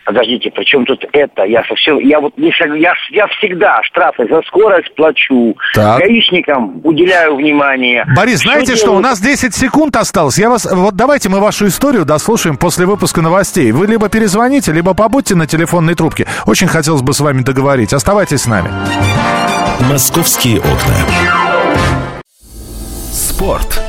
Подождите, 0.05 0.49
при 0.51 0.63
чем 0.63 0.85
тут 0.85 1.05
это? 1.13 1.43
Я 1.43 1.63
совсем, 1.65 1.99
я 1.99 2.19
вот 2.19 2.37
не 2.37 2.51
я, 2.79 2.93
я 3.11 3.27
всегда 3.27 3.81
штрафы 3.83 4.27
за 4.27 4.41
скорость 4.47 4.93
плачу, 4.95 5.55
так. 5.73 5.99
гаишникам 5.99 6.81
уделяю 6.83 7.35
внимание. 7.35 8.05
Борис, 8.15 8.39
что 8.39 8.49
знаете 8.49 8.65
делаю? 8.73 8.79
что, 8.79 8.95
у 8.95 8.99
нас 8.99 9.19
10 9.19 9.53
секунд 9.53 9.95
осталось. 9.95 10.37
Я 10.37 10.49
вас, 10.49 10.67
вот 10.71 10.95
давайте 10.95 11.29
мы 11.29 11.39
вашу 11.39 11.67
историю 11.67 12.05
дослушаем 12.05 12.57
после 12.57 12.85
выпуска 12.85 13.21
новостей. 13.21 13.71
Вы 13.71 13.87
либо 13.87 14.09
перезвоните, 14.09 14.71
либо 14.71 14.93
побудьте 14.93 15.35
на 15.35 15.45
телефонной 15.45 15.95
трубке. 15.95 16.25
Очень 16.45 16.67
хотелось 16.67 17.01
бы 17.01 17.13
с 17.13 17.19
вами 17.19 17.41
договорить. 17.41 17.93
Оставайтесь 17.93 18.41
с 18.41 18.47
нами. 18.47 18.71
Московские 19.89 20.59
окна. 20.59 22.21
Спорт 23.11 23.83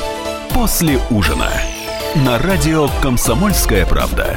после 0.54 0.98
ужина. 1.10 1.48
На 2.26 2.38
радио 2.38 2.88
«Комсомольская 3.02 3.86
правда». 3.86 4.36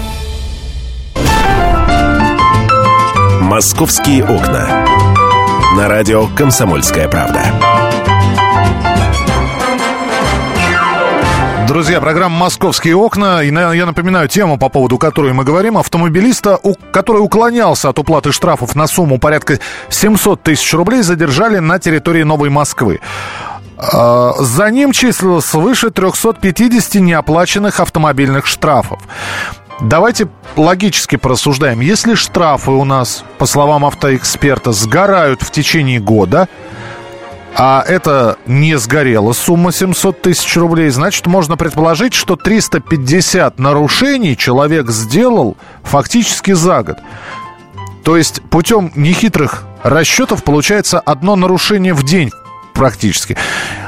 «Московские 3.51 4.23
окна». 4.23 4.85
На 5.75 5.89
радио 5.89 6.25
«Комсомольская 6.37 7.09
правда». 7.09 7.43
Друзья, 11.67 11.99
программа 11.99 12.37
«Московские 12.37 12.95
окна». 12.95 13.43
И 13.43 13.51
я 13.51 13.85
напоминаю 13.85 14.29
тему, 14.29 14.57
по 14.57 14.69
поводу 14.69 14.97
которой 14.97 15.33
мы 15.33 15.43
говорим. 15.43 15.77
Автомобилиста, 15.77 16.61
который 16.93 17.17
уклонялся 17.17 17.89
от 17.89 17.99
уплаты 17.99 18.31
штрафов 18.31 18.73
на 18.73 18.87
сумму 18.87 19.19
порядка 19.19 19.59
700 19.89 20.41
тысяч 20.41 20.73
рублей, 20.73 21.01
задержали 21.01 21.59
на 21.59 21.77
территории 21.77 22.23
Новой 22.23 22.49
Москвы. 22.49 23.01
А, 23.77 24.33
за 24.39 24.69
ним 24.69 24.91
числилось 24.91 25.45
свыше 25.45 25.89
350 25.89 27.01
неоплаченных 27.01 27.79
автомобильных 27.79 28.45
штрафов. 28.45 29.01
Давайте 29.81 30.27
логически 30.55 31.15
порассуждаем. 31.15 31.79
Если 31.79 32.13
штрафы 32.13 32.71
у 32.71 32.85
нас, 32.85 33.23
по 33.39 33.47
словам 33.47 33.83
автоэксперта, 33.85 34.71
сгорают 34.71 35.41
в 35.41 35.49
течение 35.49 35.99
года, 35.99 36.47
а 37.57 37.83
это 37.85 38.37
не 38.45 38.77
сгорела 38.77 39.33
сумма 39.33 39.71
700 39.71 40.21
тысяч 40.21 40.55
рублей, 40.55 40.89
значит, 40.89 41.25
можно 41.25 41.57
предположить, 41.57 42.13
что 42.13 42.35
350 42.35 43.59
нарушений 43.59 44.37
человек 44.37 44.89
сделал 44.91 45.57
фактически 45.83 46.51
за 46.51 46.83
год. 46.83 46.97
То 48.03 48.17
есть 48.17 48.41
путем 48.43 48.91
нехитрых 48.95 49.63
расчетов 49.83 50.43
получается 50.43 50.99
одно 50.99 51.35
нарушение 51.35 51.93
в 51.93 52.03
день 52.03 52.31
практически. 52.73 53.37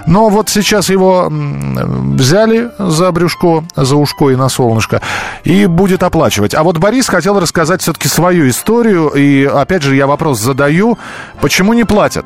Но 0.05 0.29
вот 0.29 0.49
сейчас 0.49 0.89
его 0.89 1.27
взяли 1.29 2.71
за 2.77 3.11
брюшко, 3.11 3.63
за 3.75 3.95
ушко 3.95 4.29
и 4.29 4.35
на 4.35 4.49
солнышко, 4.49 5.01
и 5.43 5.65
будет 5.65 6.03
оплачивать. 6.03 6.53
А 6.53 6.63
вот 6.63 6.77
Борис 6.77 7.07
хотел 7.07 7.39
рассказать 7.39 7.81
все-таки 7.81 8.07
свою 8.07 8.49
историю, 8.49 9.09
и 9.09 9.45
опять 9.45 9.83
же 9.83 9.95
я 9.95 10.07
вопрос 10.07 10.39
задаю, 10.39 10.97
почему 11.41 11.73
не 11.73 11.83
платят? 11.83 12.25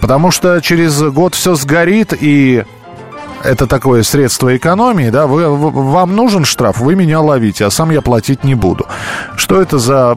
Потому 0.00 0.30
что 0.30 0.60
через 0.60 1.00
год 1.02 1.34
все 1.34 1.54
сгорит, 1.54 2.12
и 2.18 2.64
это 3.44 3.66
такое 3.66 4.02
средство 4.02 4.56
экономии, 4.56 5.10
да, 5.10 5.26
вы, 5.26 5.48
вам 5.48 6.16
нужен 6.16 6.44
штраф, 6.44 6.78
вы 6.78 6.94
меня 6.94 7.20
ловите, 7.20 7.64
а 7.64 7.70
сам 7.70 7.90
я 7.90 8.02
платить 8.02 8.44
не 8.44 8.54
буду. 8.54 8.86
Что 9.36 9.60
это 9.60 9.78
за 9.78 10.16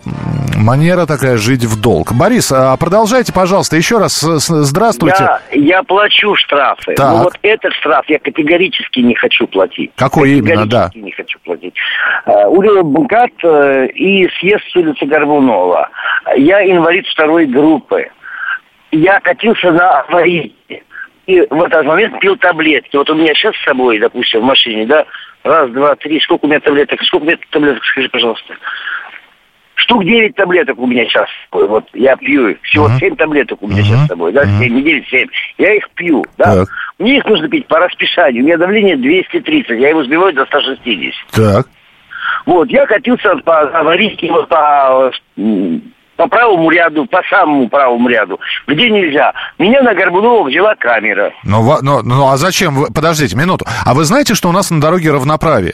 манера 0.58 1.06
такая 1.06 1.38
жить 1.38 1.64
в 1.64 1.80
долг? 1.80 2.14
Борис, 2.14 2.52
а 2.52 2.76
продолжайте, 2.78 3.34
пожалуйста, 3.34 3.76
еще 3.78 3.98
раз 3.98 4.20
здравствуйте. 4.22 5.38
Я, 5.52 5.78
я 5.78 5.84
плачу 5.84 6.36
штрафы, 6.36 6.96
так. 6.96 7.10
но 7.10 7.24
вот 7.24 7.34
этот 7.42 7.74
штраф 7.74 8.06
я 8.08 8.20
категорически 8.20 9.00
не 9.00 9.16
хочу 9.16 9.48
платить. 9.48 9.92
Какой 9.96 10.38
именно, 10.38 10.66
да? 10.66 10.90
не 10.96 11.12
хочу 11.12 11.40
платить. 11.44 11.74
Uh, 12.26 12.48
Улица 12.48 12.84
Бункат 12.84 13.32
uh, 13.44 13.88
и 13.88 14.30
съезд 14.40 14.64
с 14.72 14.76
улицы 14.76 15.06
Горбунова. 15.06 15.90
Я 16.38 16.64
инвалид 16.64 17.06
второй 17.08 17.46
группы. 17.46 18.08
Я 18.92 19.20
катился 19.22 19.72
на 19.72 20.02
аварии 20.02 20.54
и 21.28 21.42
в 21.50 21.64
этот 21.64 21.86
момент 21.86 22.20
пил 22.20 22.36
таблетки. 22.38 22.96
Вот 22.96 23.10
у 23.10 23.16
меня 23.16 23.34
сейчас 23.34 23.56
с 23.56 23.64
собой, 23.64 24.00
допустим, 24.00 24.42
в 24.42 24.46
машине, 24.46 24.86
да, 24.86 25.06
раз, 25.44 25.70
два, 25.72 25.96
три, 25.96 26.20
сколько 26.20 26.46
у 26.46 26.48
меня 26.48 26.60
таблеток, 26.60 27.02
сколько 27.04 27.24
у 27.24 27.28
меня 27.28 27.38
таблеток, 27.50 27.84
скажи, 27.86 28.10
пожалуйста. 28.10 28.56
Штук 29.76 30.04
9 30.04 30.36
таблеток 30.36 30.78
у 30.78 30.86
меня 30.86 31.06
сейчас. 31.06 31.28
Вот 31.52 31.86
я 31.94 32.16
пью 32.16 32.50
их. 32.50 32.62
Всего 32.62 32.88
uh-huh. 32.88 33.00
7 33.00 33.16
таблеток 33.16 33.64
у 33.64 33.68
меня 33.68 33.82
uh-huh. 33.82 33.86
сейчас 33.86 34.06
с 34.06 34.08
собой. 34.08 34.32
Да, 34.32 34.44
uh-huh. 34.44 34.60
7, 34.60 34.76
не 34.76 34.84
9, 34.84 35.08
7. 35.08 35.28
Я 35.58 35.74
их 35.74 35.90
пью. 35.96 36.24
Да? 36.38 36.56
Так. 36.56 36.70
Мне 37.00 37.18
их 37.18 37.26
нужно 37.26 37.50
пить 37.50 37.68
по 37.68 37.80
расписанию. 37.80 38.44
У 38.44 38.46
меня 38.46 38.58
давление 38.58 38.96
230. 38.96 39.70
Я 39.72 39.90
его 39.90 40.04
сбиваю 40.04 40.34
до 40.34 40.46
160. 40.46 41.14
Так. 41.32 41.68
Вот, 42.46 42.70
я 42.70 42.86
катился 42.86 43.36
по 43.38 43.62
аварийке, 43.62 44.32
вот 44.32 44.48
по 44.50 45.12
по 46.22 46.28
правому 46.28 46.70
ряду, 46.70 47.08
по 47.08 47.24
самому 47.30 47.68
правому 47.68 48.08
ряду, 48.08 48.40
где 48.68 48.92
нельзя. 48.92 49.34
Меня 49.58 49.82
на 49.82 49.96
Горбунова 49.96 50.48
взяла 50.48 50.76
камера. 50.76 51.32
Ну, 51.44 51.78
ну, 51.82 52.04
ну 52.04 52.28
а 52.30 52.38
зачем? 52.38 52.86
Подождите 52.94 53.36
минуту. 53.36 53.66
А 53.86 53.96
вы 53.96 54.04
знаете, 54.04 54.36
что 54.36 54.50
у 54.50 54.52
нас 54.52 54.70
на 54.70 54.80
дороге 54.80 55.12
равноправие? 55.12 55.74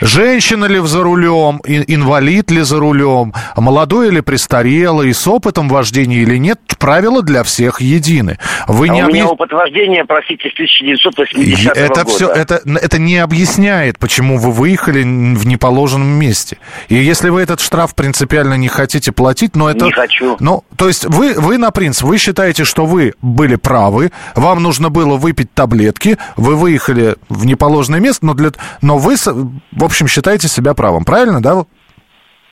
Женщина 0.00 0.66
ли 0.66 0.78
за 0.80 1.02
рулем, 1.02 1.60
инвалид 1.64 2.50
ли 2.50 2.62
за 2.62 2.78
рулем, 2.78 3.34
молодой 3.56 4.08
или 4.08 4.20
престарелый, 4.20 5.12
с 5.12 5.26
опытом 5.26 5.68
вождения 5.68 6.18
или 6.18 6.36
нет, 6.36 6.60
правила 6.78 7.22
для 7.22 7.42
всех 7.42 7.80
едины. 7.80 8.38
Вы 8.66 8.88
а 8.88 8.92
не 8.92 9.02
у 9.02 9.06
объяс... 9.06 9.14
меня 9.14 9.26
опыт 9.26 9.52
вождения, 9.52 10.04
простите, 10.04 10.48
с 10.48 10.52
1980 10.54 11.76
это 11.76 12.04
года. 12.04 12.16
Все, 12.16 12.28
это, 12.28 12.60
это 12.64 12.98
не 12.98 13.18
объясняет, 13.18 13.98
почему 13.98 14.38
вы 14.38 14.52
выехали 14.52 15.02
в 15.02 15.46
неположенном 15.46 16.08
месте. 16.08 16.58
И 16.88 16.94
если 16.94 17.30
вы 17.30 17.42
этот 17.42 17.60
штраф 17.60 17.94
принципиально 17.94 18.54
не 18.54 18.68
хотите 18.68 19.12
платить, 19.12 19.56
но 19.56 19.68
это... 19.68 19.84
Не 19.84 19.92
хочу. 19.92 20.36
Ну, 20.40 20.64
то 20.76 20.88
есть 20.88 21.04
вы, 21.06 21.34
вы 21.34 21.58
на 21.58 21.70
принцип, 21.70 22.04
вы 22.04 22.18
считаете, 22.18 22.64
что 22.64 22.86
вы 22.86 23.14
были 23.20 23.56
правы, 23.56 24.12
вам 24.34 24.62
нужно 24.62 24.90
было 24.90 25.16
выпить 25.16 25.52
таблетки, 25.52 26.18
вы 26.36 26.56
выехали 26.56 27.16
в 27.28 27.44
неположенное 27.46 28.00
место, 28.00 28.26
но, 28.26 28.34
для... 28.34 28.50
но 28.82 28.98
вы, 28.98 29.16
в 29.16 29.87
общем, 29.88 30.08
считаете 30.08 30.48
себя 30.48 30.74
правым. 30.74 31.04
Правильно, 31.04 31.42
да? 31.42 31.64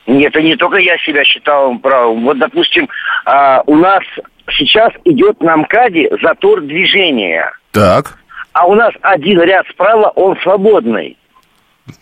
Нет, 0.05 0.33
это 0.35 0.41
не 0.41 0.55
только 0.55 0.77
я 0.77 0.97
себя 0.99 1.23
считал 1.23 1.77
правым. 1.79 2.23
Вот, 2.23 2.39
допустим, 2.39 2.87
а, 3.25 3.61
у 3.65 3.75
нас 3.75 4.01
сейчас 4.57 4.91
идет 5.05 5.41
на 5.41 5.57
МКАДе 5.57 6.09
затор 6.21 6.61
движения. 6.61 7.51
Так. 7.71 8.17
А 8.53 8.65
у 8.65 8.75
нас 8.75 8.93
один 9.01 9.41
ряд 9.41 9.67
справа, 9.67 10.11
он 10.15 10.37
свободный. 10.41 11.17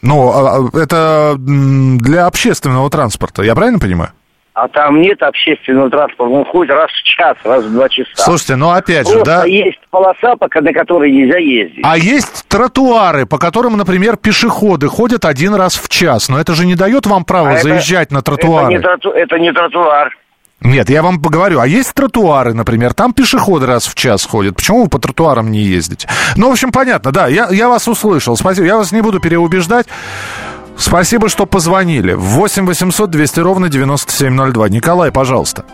Ну, 0.01 0.31
а, 0.31 0.57
а, 0.57 0.77
это 0.77 1.35
для 1.37 2.27
общественного 2.27 2.89
транспорта, 2.89 3.43
я 3.43 3.55
правильно 3.55 3.79
понимаю? 3.79 4.11
А 4.55 4.69
там 4.69 5.01
нет 5.01 5.21
общественного 5.21 5.89
транспорта, 5.89 6.33
он 6.33 6.45
ходит 6.45 6.73
раз 6.73 6.89
в 6.89 7.03
час, 7.03 7.35
раз 7.43 7.65
в 7.65 7.73
два 7.73 7.89
часа. 7.89 8.09
Слушайте, 8.15 8.55
ну 8.55 8.69
опять 8.69 9.03
Просто 9.03 9.19
же, 9.19 9.25
да? 9.25 9.43
есть 9.43 9.79
полоса, 9.89 10.37
пока 10.37 10.61
на 10.61 10.71
которой 10.71 11.11
нельзя 11.11 11.37
ездить. 11.37 11.81
А 11.83 11.97
есть 11.97 12.47
тротуары, 12.47 13.25
по 13.25 13.37
которым, 13.37 13.75
например, 13.75 14.15
пешеходы 14.15 14.87
ходят 14.87 15.25
один 15.25 15.55
раз 15.55 15.75
в 15.75 15.89
час, 15.89 16.29
но 16.29 16.39
это 16.39 16.53
же 16.53 16.65
не 16.65 16.75
дает 16.75 17.05
вам 17.05 17.25
права 17.25 17.51
а 17.51 17.57
заезжать 17.57 18.07
это, 18.07 18.13
на 18.15 18.21
тротуары. 18.21 18.67
Это 18.67 18.77
не, 18.77 18.79
троту, 18.79 19.09
это 19.09 19.39
не 19.39 19.51
тротуар. 19.51 20.17
Нет, 20.61 20.89
я 20.89 21.03
вам 21.03 21.21
поговорю. 21.21 21.59
А 21.59 21.67
есть 21.67 21.93
тротуары, 21.93 22.53
например, 22.53 22.93
там 22.93 23.11
пешеходы 23.11 23.65
раз 23.65 23.85
в 23.87 23.93
час 23.93 24.25
ходят. 24.25 24.55
Почему 24.55 24.83
вы 24.83 24.89
по 24.89 24.99
тротуарам 24.99 25.51
не 25.51 25.59
ездите? 25.59 26.07
Ну, 26.37 26.47
в 26.47 26.53
общем, 26.53 26.71
понятно, 26.71 27.11
да, 27.11 27.27
я, 27.27 27.49
я 27.49 27.67
вас 27.67 27.89
услышал. 27.89 28.37
Спасибо. 28.37 28.65
Я 28.65 28.77
вас 28.77 28.93
не 28.93 29.01
буду 29.01 29.19
переубеждать. 29.19 29.87
Спасибо, 30.77 31.29
что 31.29 31.45
позвонили. 31.45 32.13
8 32.13 32.65
800 32.65 33.09
200 33.09 33.39
ровно 33.39 33.69
9702. 33.69 34.69
Николай, 34.69 35.11
пожалуйста. 35.11 35.65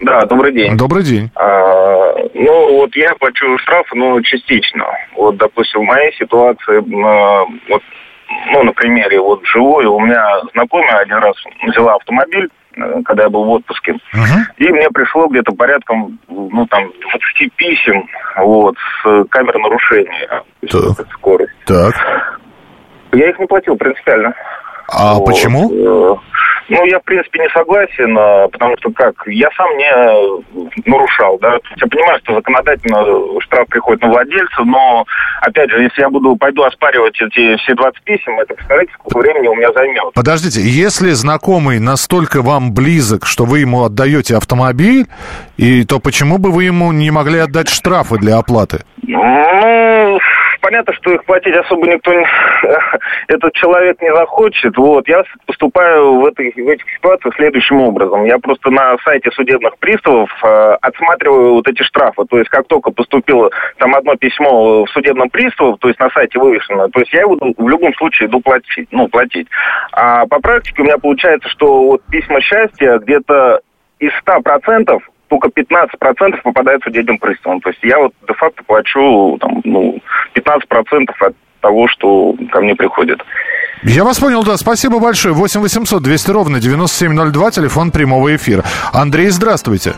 Да, 0.00 0.24
добрый 0.26 0.52
день. 0.52 0.76
Добрый 0.76 1.02
день. 1.02 1.30
А, 1.34 2.14
ну, 2.34 2.76
вот 2.78 2.94
я 2.96 3.14
плачу 3.14 3.56
штраф, 3.58 3.86
но 3.94 4.20
частично. 4.22 4.84
Вот, 5.16 5.36
допустим, 5.36 5.80
в 5.80 5.84
моей 5.84 6.12
ситуации, 6.16 6.78
а, 6.78 7.44
вот, 7.70 7.82
ну, 8.52 8.62
на 8.64 8.72
примере, 8.72 9.20
вот 9.20 9.40
живой, 9.46 9.86
у 9.86 9.98
меня 10.00 10.40
знакомая 10.52 10.98
один 10.98 11.16
раз 11.16 11.34
взяла 11.68 11.94
автомобиль, 11.94 12.48
э, 12.76 13.02
когда 13.04 13.24
я 13.24 13.30
был 13.30 13.44
в 13.44 13.50
отпуске, 13.50 13.92
Угу. 13.92 14.40
и 14.58 14.68
мне 14.68 14.90
пришло 14.90 15.26
где-то 15.28 15.52
порядком, 15.52 16.18
ну, 16.28 16.66
там, 16.66 16.90
20 17.00 17.52
писем, 17.56 18.06
вот, 18.36 18.76
с 19.02 19.24
камер 19.30 19.58
нарушения, 19.58 20.42
то 20.68 20.78
есть 20.78 21.00
скорость. 21.14 21.52
Так. 21.66 22.33
Я 23.14 23.30
их 23.30 23.38
не 23.38 23.46
платил 23.46 23.76
принципиально. 23.76 24.34
А 24.88 25.14
Вот. 25.14 25.26
почему? 25.26 26.20
Ну, 26.68 26.84
я, 26.86 26.98
в 26.98 27.04
принципе, 27.04 27.40
не 27.40 27.48
согласен, 27.50 28.16
а, 28.18 28.48
потому 28.48 28.74
что 28.78 28.90
как, 28.90 29.14
я 29.26 29.48
сам 29.56 29.68
не 29.76 29.84
э, 29.84 30.70
нарушал, 30.86 31.38
да. 31.38 31.58
Я 31.76 31.86
понимаю, 31.86 32.18
что 32.24 32.34
законодательно 32.34 33.40
штраф 33.40 33.68
приходит 33.68 34.02
на 34.02 34.08
владельца, 34.08 34.64
но, 34.64 35.04
опять 35.42 35.70
же, 35.70 35.82
если 35.82 36.00
я 36.00 36.08
буду, 36.08 36.36
пойду 36.36 36.62
оспаривать 36.62 37.20
эти 37.20 37.56
все 37.56 37.74
20 37.74 38.02
писем, 38.04 38.40
это, 38.40 38.54
представляете, 38.54 38.92
сколько 38.94 39.18
времени 39.18 39.48
у 39.48 39.54
меня 39.54 39.72
займет. 39.72 40.14
Подождите, 40.14 40.62
если 40.62 41.10
знакомый 41.10 41.80
настолько 41.80 42.40
вам 42.40 42.72
близок, 42.72 43.26
что 43.26 43.44
вы 43.44 43.58
ему 43.58 43.84
отдаете 43.84 44.36
автомобиль, 44.36 45.06
и 45.58 45.84
то 45.84 46.00
почему 46.00 46.38
бы 46.38 46.50
вы 46.50 46.64
ему 46.64 46.92
не 46.92 47.10
могли 47.10 47.40
отдать 47.40 47.68
штрафы 47.68 48.16
для 48.16 48.38
оплаты? 48.38 48.84
Ну, 49.02 50.18
понятно, 50.64 50.94
что 50.94 51.12
их 51.12 51.24
платить 51.24 51.54
особо 51.54 51.86
никто 51.86 52.12
не... 52.12 52.26
Этот 53.28 53.52
человек 53.52 54.00
не 54.00 54.12
захочет. 54.14 54.76
Вот. 54.78 55.06
Я 55.06 55.22
поступаю 55.46 56.20
в, 56.20 56.26
этой, 56.26 56.52
в 56.52 56.68
этих 56.68 56.84
ситуациях 56.96 57.34
следующим 57.36 57.82
образом. 57.82 58.24
Я 58.24 58.38
просто 58.38 58.70
на 58.70 58.96
сайте 59.04 59.30
судебных 59.32 59.76
приставов 59.78 60.30
э, 60.42 60.76
отсматриваю 60.80 61.54
вот 61.54 61.68
эти 61.68 61.82
штрафы. 61.82 62.24
То 62.24 62.38
есть, 62.38 62.48
как 62.48 62.66
только 62.66 62.90
поступило 62.90 63.50
там 63.76 63.94
одно 63.94 64.16
письмо 64.16 64.84
в 64.84 64.90
судебном 64.90 65.28
приставе, 65.28 65.76
то 65.78 65.88
есть 65.88 66.00
на 66.00 66.08
сайте 66.10 66.38
вывешено, 66.38 66.88
то 66.88 67.00
есть 67.00 67.12
я 67.12 67.20
его 67.20 67.36
в 67.36 67.68
любом 67.68 67.92
случае 67.94 68.28
иду 68.28 68.40
платить. 68.40 68.88
Ну, 68.90 69.08
платить. 69.08 69.48
А 69.92 70.26
по 70.26 70.40
практике 70.40 70.80
у 70.80 70.84
меня 70.84 70.96
получается, 70.96 71.48
что 71.50 71.84
вот 71.84 72.02
письма 72.10 72.40
счастья 72.40 72.98
где-то 72.98 73.60
из 73.98 74.12
100% 74.26 74.98
только 75.28 75.48
15% 75.48 76.42
попадает 76.42 76.82
судебным 76.82 77.18
приставам. 77.18 77.60
То 77.60 77.70
есть 77.70 77.82
я 77.82 77.98
вот 77.98 78.12
де-факто 78.28 78.62
плачу 78.64 79.38
там, 79.40 79.60
ну, 79.64 79.98
15% 80.34 81.10
от 81.20 81.34
того, 81.60 81.88
что 81.88 82.34
ко 82.52 82.60
мне 82.60 82.74
приходит. 82.74 83.22
Я 83.82 84.04
вас 84.04 84.18
понял, 84.18 84.42
да, 84.44 84.56
спасибо 84.56 84.98
большое. 84.98 85.34
8 85.34 85.60
800 85.60 86.02
200 86.02 86.30
ровно 86.30 86.60
9702, 86.60 87.50
телефон 87.50 87.90
прямого 87.90 88.34
эфира. 88.34 88.64
Андрей, 88.92 89.28
здравствуйте. 89.28 89.94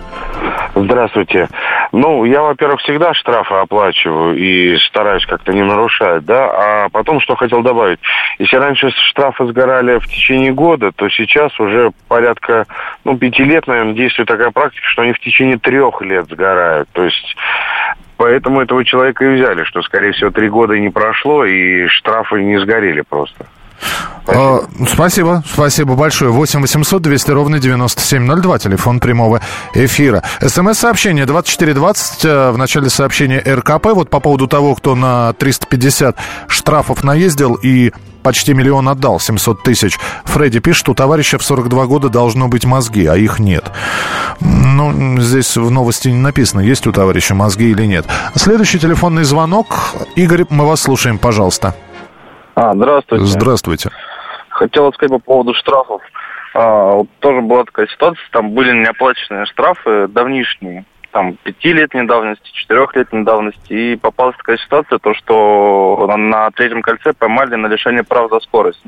Здравствуйте. 0.75 1.49
Ну, 1.93 2.25
я, 2.25 2.43
во-первых, 2.43 2.81
всегда 2.81 3.14
штрафы 3.14 3.55
оплачиваю 3.55 4.37
и 4.37 4.76
стараюсь 4.78 5.25
как-то 5.26 5.52
не 5.52 5.62
нарушать, 5.62 6.25
да. 6.25 6.50
А 6.85 6.88
потом, 6.88 7.21
что 7.21 7.37
хотел 7.37 7.62
добавить. 7.62 8.00
Если 8.38 8.57
раньше 8.57 8.90
штрафы 9.11 9.47
сгорали 9.47 9.99
в 9.99 10.07
течение 10.07 10.52
года, 10.52 10.93
то 10.93 11.09
сейчас 11.09 11.59
уже 11.61 11.93
порядка, 12.09 12.66
ну, 13.05 13.16
пяти 13.16 13.45
лет, 13.45 13.66
наверное, 13.66 13.95
действует 13.95 14.28
такая 14.28 14.50
практика, 14.50 14.87
что 14.87 15.02
они 15.02 15.12
в 15.12 15.21
течение 15.21 15.59
трех 15.59 16.00
лет 16.02 16.26
сгорают. 16.28 16.88
То 16.93 17.05
есть 17.05 17.37
Поэтому 18.16 18.62
этого 18.62 18.85
человека 18.85 19.25
и 19.25 19.35
взяли, 19.35 19.64
что, 19.64 19.83
скорее 19.83 20.12
всего, 20.12 20.31
три 20.31 20.49
года 20.49 20.78
не 20.78 20.88
прошло, 20.88 21.45
и 21.45 21.87
штрафы 21.88 22.43
не 22.43 22.59
сгорели 22.59 23.02
просто. 23.02 23.47
Спасибо. 24.25 24.68
спасибо, 24.88 25.45
спасибо 25.52 25.95
большое. 25.95 26.33
8 26.33 26.61
800 26.61 27.02
200 27.02 27.30
ровно 27.30 27.58
9702, 27.60 28.58
телефон 28.58 28.99
прямого 28.99 29.41
эфира. 29.75 30.23
СМС-сообщение 30.41 31.26
2420, 31.26 32.25
э, 32.25 32.50
в 32.50 32.58
начале 32.58 32.91
сообщения 32.91 33.39
РКП, 33.39 33.86
вот 33.95 34.10
по 34.10 34.19
поводу 34.19 34.49
того, 34.49 34.75
кто 34.75 34.95
на 34.97 35.32
350 35.34 36.17
штрафов 36.49 37.04
наездил 37.04 37.54
и 37.54 37.93
почти 38.26 38.54
миллион 38.54 38.89
отдал, 38.89 39.21
700 39.21 39.62
тысяч. 39.62 40.00
Фредди 40.25 40.58
пишет, 40.58 40.89
у 40.89 40.95
товарища 40.95 41.39
в 41.39 41.45
42 41.45 41.86
года 41.86 42.08
должно 42.08 42.49
быть 42.49 42.65
мозги, 42.65 43.06
а 43.06 43.15
их 43.15 43.39
нет. 43.39 43.71
Ну, 44.41 45.21
здесь 45.21 45.56
в 45.56 45.71
новости 45.71 46.08
не 46.08 46.19
написано, 46.19 46.58
есть 46.58 46.89
у 46.89 46.93
товарища 46.93 47.36
мозги 47.36 47.71
или 47.71 47.86
нет. 47.86 48.04
Следующий 48.34 48.80
телефонный 48.80 49.23
звонок. 49.23 49.95
Игорь, 50.17 50.45
мы 50.50 50.67
вас 50.67 50.80
слушаем, 50.80 51.19
пожалуйста. 51.19 51.76
А, 52.56 52.73
здравствуйте. 52.73 53.26
Здравствуйте. 53.26 53.90
Хотел 54.49 54.90
сказать 54.95 55.10
по 55.10 55.19
поводу 55.19 55.52
штрафов. 55.52 56.00
А, 56.54 56.95
вот 56.95 57.08
тоже 57.21 57.42
была 57.42 57.64
такая 57.64 57.86
ситуация, 57.86 58.25
там 58.32 58.52
были 58.52 58.73
неоплаченные 58.73 59.45
штрафы 59.45 60.08
давнишние, 60.08 60.86
там 61.10 61.36
пятилетней 61.42 62.06
давности, 62.06 62.50
четырехлетней 62.54 63.25
давности, 63.25 63.73
и 63.75 63.97
попалась 63.97 64.38
такая 64.38 64.56
ситуация, 64.56 64.99
то 64.99 65.12
что 65.12 66.10
на, 66.16 66.50
третьем 66.52 66.80
кольце 66.80 67.12
поймали 67.12 67.56
на 67.56 67.66
лишение 67.66 68.04
прав 68.04 68.30
за 68.30 68.40
скорость. 68.40 68.82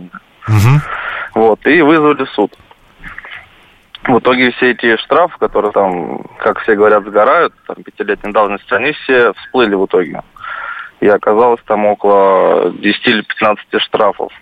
Вот, 1.34 1.66
и 1.66 1.82
вызвали 1.82 2.24
суд. 2.34 2.56
В 4.04 4.18
итоге 4.18 4.50
все 4.52 4.70
эти 4.70 4.96
штрафы, 4.96 5.36
которые 5.38 5.72
там, 5.72 6.22
как 6.38 6.60
все 6.60 6.74
говорят, 6.74 7.04
сгорают, 7.04 7.52
там 7.66 7.76
пятилетней 7.84 8.32
давности, 8.32 8.72
они 8.72 8.92
все 8.92 9.34
всплыли 9.34 9.74
в 9.74 9.84
итоге. 9.84 10.22
И 11.00 11.06
оказалось 11.06 11.60
там 11.66 11.86
около 11.86 12.72
10 12.72 13.06
или 13.06 13.22
15 13.22 13.66
штрафов. 13.82 14.32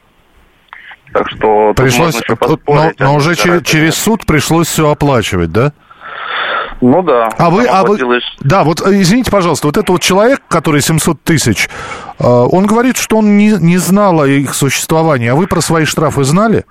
Так 1.12 1.28
что... 1.30 1.68
тут 1.68 1.76
Пришлось, 1.76 2.14
еще 2.14 2.24
но, 2.30 2.36
поспорить, 2.36 3.00
но 3.00 3.14
уже 3.14 3.34
через, 3.36 3.62
через 3.62 3.94
суд 3.94 4.26
пришлось 4.26 4.68
все 4.68 4.90
оплачивать, 4.90 5.52
да? 5.52 5.72
Ну 6.80 7.02
да. 7.02 7.30
А 7.38 7.50
вы, 7.50 7.66
а 7.66 7.84
вы, 7.84 8.20
да, 8.40 8.64
вот 8.64 8.80
э, 8.82 9.00
извините, 9.00 9.30
пожалуйста, 9.30 9.66
вот 9.66 9.76
этот 9.76 9.88
вот 9.88 10.02
человек, 10.02 10.40
который 10.48 10.82
700 10.82 11.22
тысяч, 11.22 11.68
э, 12.18 12.24
он 12.26 12.66
говорит, 12.66 12.98
что 12.98 13.18
он 13.18 13.38
не, 13.38 13.52
не 13.52 13.78
знал 13.78 14.20
о 14.20 14.26
их 14.26 14.54
существовании, 14.54 15.28
а 15.28 15.34
вы 15.34 15.46
про 15.46 15.60
свои 15.60 15.84
штрафы 15.84 16.24
знали? 16.24 16.64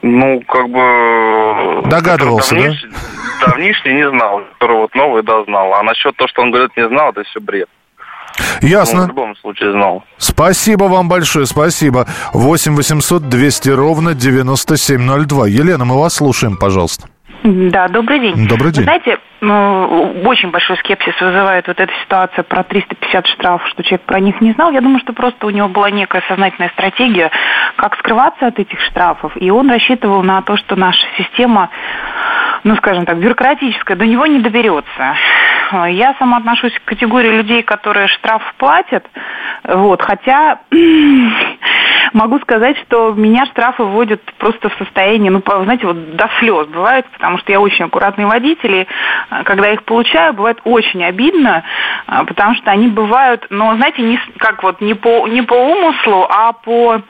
Ну, 0.00 0.40
как 0.48 0.68
бы... 0.70 1.88
Догадывался, 1.90 2.54
да? 2.54 2.60
давниш- 2.60 2.94
Давнишний 3.40 3.94
не 3.94 4.08
знал, 4.08 4.42
который 4.54 4.76
вот 4.76 4.94
новый, 4.94 5.22
да, 5.22 5.44
знал. 5.44 5.74
А 5.74 5.82
насчет 5.82 6.16
того, 6.16 6.28
что 6.28 6.42
он 6.42 6.50
говорит, 6.50 6.76
не 6.76 6.88
знал, 6.88 7.10
это 7.10 7.24
все 7.24 7.40
бред. 7.40 7.68
Ясно. 8.62 9.00
Ну, 9.00 9.04
в 9.04 9.08
любом 9.08 9.36
случае 9.36 9.72
знал. 9.72 10.04
Спасибо 10.18 10.84
вам 10.84 11.08
большое, 11.08 11.46
спасибо. 11.46 12.06
8 12.32 12.74
800 12.74 13.28
200 13.28 13.70
ровно 13.70 14.14
9702. 14.14 15.48
Елена, 15.48 15.84
мы 15.84 15.98
вас 15.98 16.14
слушаем, 16.14 16.56
пожалуйста. 16.56 17.08
Да, 17.44 17.88
добрый 17.88 18.18
день. 18.20 18.48
Добрый 18.48 18.72
день. 18.72 18.80
Вы 18.80 18.84
знаете, 18.84 19.18
ну, 19.40 20.22
очень 20.24 20.50
большой 20.50 20.76
скепсис 20.78 21.14
вызывает 21.20 21.68
вот 21.68 21.78
эта 21.78 21.92
ситуация 22.02 22.42
про 22.42 22.64
350 22.64 23.26
штрафов, 23.28 23.68
что 23.68 23.82
человек 23.84 24.02
про 24.02 24.18
них 24.20 24.40
не 24.40 24.52
знал. 24.52 24.72
Я 24.72 24.80
думаю, 24.80 25.00
что 25.00 25.12
просто 25.12 25.46
у 25.46 25.50
него 25.50 25.68
была 25.68 25.90
некая 25.90 26.22
сознательная 26.28 26.70
стратегия, 26.70 27.30
как 27.76 27.96
скрываться 27.98 28.48
от 28.48 28.58
этих 28.58 28.80
штрафов. 28.80 29.32
И 29.36 29.50
он 29.50 29.70
рассчитывал 29.70 30.22
на 30.22 30.42
то, 30.42 30.56
что 30.56 30.74
наша 30.74 31.06
система, 31.16 31.70
ну, 32.64 32.76
скажем 32.76 33.06
так, 33.06 33.18
бюрократическая, 33.18 33.96
до 33.96 34.06
него 34.06 34.26
не 34.26 34.40
доберется. 34.40 35.16
Я 35.88 36.14
сама 36.18 36.38
отношусь 36.38 36.72
к 36.78 36.84
категории 36.84 37.30
людей, 37.30 37.62
которые 37.62 38.08
штраф 38.08 38.42
платят, 38.56 39.04
вот, 39.64 40.00
хотя 40.02 40.60
могу 42.12 42.38
сказать, 42.40 42.78
что 42.86 43.12
меня 43.12 43.44
штрафы 43.46 43.82
вводят 43.82 44.22
просто 44.38 44.68
в 44.68 44.74
состояние, 44.74 45.30
ну, 45.30 45.42
знаете, 45.44 45.86
вот 45.86 46.16
до 46.16 46.28
слез 46.38 46.66
бывает, 46.68 47.06
потому 47.12 47.38
что 47.38 47.52
я 47.52 47.60
очень 47.60 47.84
аккуратный 47.84 48.26
водитель, 48.26 48.74
и 48.74 48.86
а, 49.30 49.44
когда 49.44 49.70
их 49.70 49.84
получаю, 49.84 50.32
бывает 50.32 50.60
очень 50.64 51.04
обидно, 51.04 51.64
а, 52.06 52.24
потому 52.24 52.54
что 52.54 52.70
они 52.70 52.88
бывают, 52.88 53.46
ну, 53.50 53.74
знаете, 53.76 54.02
не, 54.02 54.18
как 54.38 54.62
вот 54.62 54.80
не 54.80 54.94
по, 54.94 55.26
не 55.28 55.42
по 55.42 55.54
умыслу, 55.54 56.26
а 56.28 56.52
по, 56.52 57.02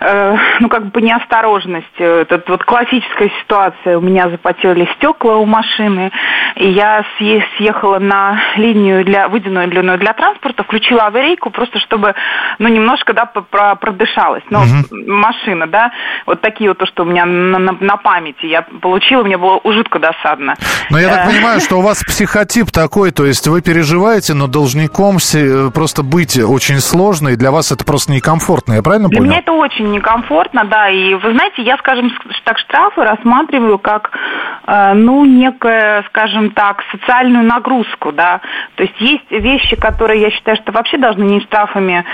э, 0.00 0.36
ну, 0.60 0.68
как 0.68 0.86
бы 0.86 0.90
по 0.90 0.98
неосторожности. 0.98 2.22
Это 2.22 2.42
вот 2.48 2.64
классическая 2.64 3.30
ситуация. 3.42 3.98
У 3.98 4.00
меня 4.00 4.28
запотели 4.30 4.88
стекла 4.96 5.36
у 5.36 5.46
машины, 5.46 6.10
и 6.56 6.68
я 6.70 7.04
съе- 7.18 7.42
съехала 7.56 7.98
на 7.98 8.40
линию 8.56 9.04
для, 9.04 9.28
выделенную 9.28 9.98
для 9.98 10.12
транспорта, 10.12 10.62
включила 10.64 11.02
аварийку, 11.06 11.50
просто 11.50 11.78
чтобы, 11.80 12.14
ну, 12.58 12.68
немножко, 12.68 13.12
да, 13.12 13.26
продышалась. 13.26 14.42
Но 14.50 14.62
машина, 14.90 15.66
да, 15.66 15.90
вот 16.26 16.40
такие 16.40 16.70
вот 16.70 16.78
то, 16.78 16.86
что 16.86 17.02
у 17.02 17.06
меня 17.06 17.24
на, 17.26 17.58
на- 17.58 17.76
на 17.80 17.96
памяти 17.96 18.46
я 18.46 18.62
получила, 18.62 19.22
мне 19.22 19.36
было 19.36 19.60
жутко 19.64 19.98
досадно. 19.98 20.54
Но 20.90 20.98
я 20.98 21.08
так 21.08 21.26
Э, 21.26 21.30
понимаю, 21.30 21.60
что 21.60 21.76
у 21.76 21.82
вас 21.82 22.02
психотип 22.04 22.70
такой, 22.70 23.10
то 23.10 23.24
есть 23.26 23.46
вы 23.48 23.60
переживаете, 23.62 24.34
но 24.34 24.46
должником 24.46 25.18
се- 25.18 25.70
просто 25.72 26.02
быть 26.02 26.38
очень 26.38 26.78
сложно, 26.80 27.30
и 27.30 27.36
для 27.36 27.50
вас 27.50 27.72
это 27.72 27.84
просто 27.84 28.12
некомфортно, 28.12 28.74
я 28.74 28.82
правильно 28.82 29.08
Для 29.08 29.18
понял? 29.18 29.30
меня 29.30 29.40
это 29.40 29.52
очень 29.52 29.87
очень 29.88 29.92
некомфортно, 29.92 30.64
да, 30.64 30.88
и 30.88 31.14
вы 31.14 31.32
знаете, 31.32 31.62
я, 31.62 31.76
скажем 31.78 32.12
так, 32.44 32.58
штрафы 32.58 33.02
рассматриваю 33.02 33.78
как, 33.78 34.10
э, 34.66 34.94
ну, 34.94 35.24
некое, 35.24 36.04
скажем 36.08 36.50
так, 36.50 36.82
социальную 36.90 37.44
нагрузку, 37.44 38.12
да, 38.12 38.40
то 38.76 38.84
есть 38.84 39.00
есть 39.00 39.30
вещи, 39.30 39.76
которые 39.76 40.20
я 40.20 40.30
считаю, 40.30 40.56
что 40.56 40.72
вообще 40.72 40.98
должны 40.98 41.24
не 41.24 41.40
штрафами 41.40 42.04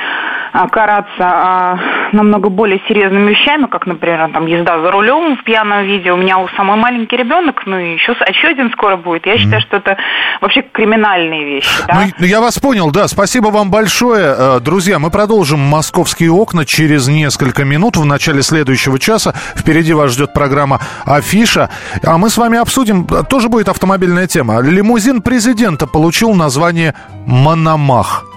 караться, 0.70 1.10
а 1.20 1.78
намного 2.12 2.48
более 2.48 2.80
серьезными 2.86 3.30
вещами, 3.30 3.66
как, 3.66 3.86
например, 3.86 4.30
там, 4.32 4.46
езда 4.46 4.80
за 4.80 4.90
рулем 4.90 5.36
в 5.36 5.44
пьяном 5.44 5.84
виде, 5.84 6.12
у 6.12 6.16
меня 6.16 6.38
у 6.38 6.48
самой 6.56 6.76
маленький 6.76 7.16
ребенок, 7.16 7.62
ну, 7.66 7.78
и 7.78 7.94
еще, 7.94 8.12
еще 8.12 8.48
один 8.48 8.70
скоро 8.70 8.96
будет, 8.96 9.26
я 9.26 9.36
считаю, 9.36 9.60
что 9.62 9.78
это 9.78 9.96
вообще 10.40 10.62
криминальные 10.62 11.44
вещи, 11.44 11.68
да. 11.88 12.04
Ну, 12.18 12.26
я 12.26 12.40
вас 12.40 12.58
понял, 12.58 12.90
да, 12.92 13.08
спасибо 13.08 13.48
вам 13.48 13.70
большое, 13.70 14.34
э, 14.36 14.60
друзья, 14.60 14.98
мы 14.98 15.10
продолжим 15.10 15.58
«Московские 15.58 16.30
окна» 16.30 16.64
через 16.64 17.08
несколько 17.08 17.64
минут 17.64 17.96
в 17.96 18.04
начале 18.04 18.42
следующего 18.42 18.98
часа, 18.98 19.34
впереди 19.56 19.92
вас 19.92 20.12
ждет 20.12 20.32
программа 20.32 20.80
«Афиша», 21.04 21.68
а 22.04 22.16
мы 22.16 22.30
с 22.30 22.38
вами 22.38 22.58
обсудим, 22.58 23.06
тоже 23.28 23.48
будет 23.48 23.68
автомобильная 23.68 24.28
тема, 24.28 24.60
лимузин 24.60 25.20
президента 25.20 25.86
получил 25.86 26.32
название 26.34 26.94
«Мономах». 27.26 28.33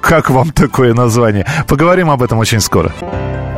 Как 0.00 0.30
вам 0.30 0.50
такое 0.50 0.94
название? 0.94 1.46
Поговорим 1.68 2.10
об 2.10 2.22
этом 2.22 2.38
очень 2.38 2.60
скоро. 2.60 2.92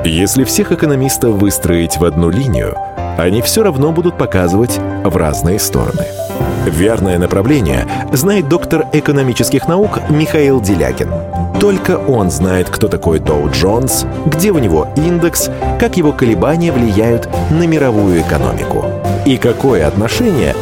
Если 0.04 0.44
всех 0.44 0.72
экономистов 0.72 1.34
выстроить 1.34 1.96
в 1.96 2.04
одну 2.04 2.28
линию, 2.28 2.76
они 3.16 3.40
все 3.42 3.62
равно 3.62 3.92
будут 3.92 4.18
показывать 4.18 4.78
в 5.04 5.16
разные 5.16 5.58
стороны. 5.58 6.04
Верное 6.66 7.18
направление 7.18 7.86
знает 8.12 8.48
доктор 8.48 8.86
экономических 8.92 9.68
наук 9.68 9.98
Михаил 10.10 10.60
Делякин. 10.60 11.10
Только 11.60 11.98
он 11.98 12.30
знает, 12.30 12.68
кто 12.68 12.88
такой 12.88 13.20
Доу 13.20 13.50
Джонс, 13.50 14.04
где 14.26 14.50
у 14.50 14.58
него 14.58 14.88
индекс, 14.96 15.50
как 15.78 15.96
его 15.96 16.12
колебания 16.12 16.72
влияют 16.72 17.28
на 17.50 17.66
мировую 17.66 18.20
экономику 18.20 18.84
и 19.24 19.36
какое 19.36 19.86
отношение 19.86 20.54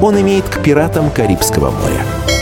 он 0.00 0.20
имеет 0.20 0.44
к 0.44 0.62
пиратам 0.62 1.10
Карибского 1.10 1.70
моря. 1.70 2.41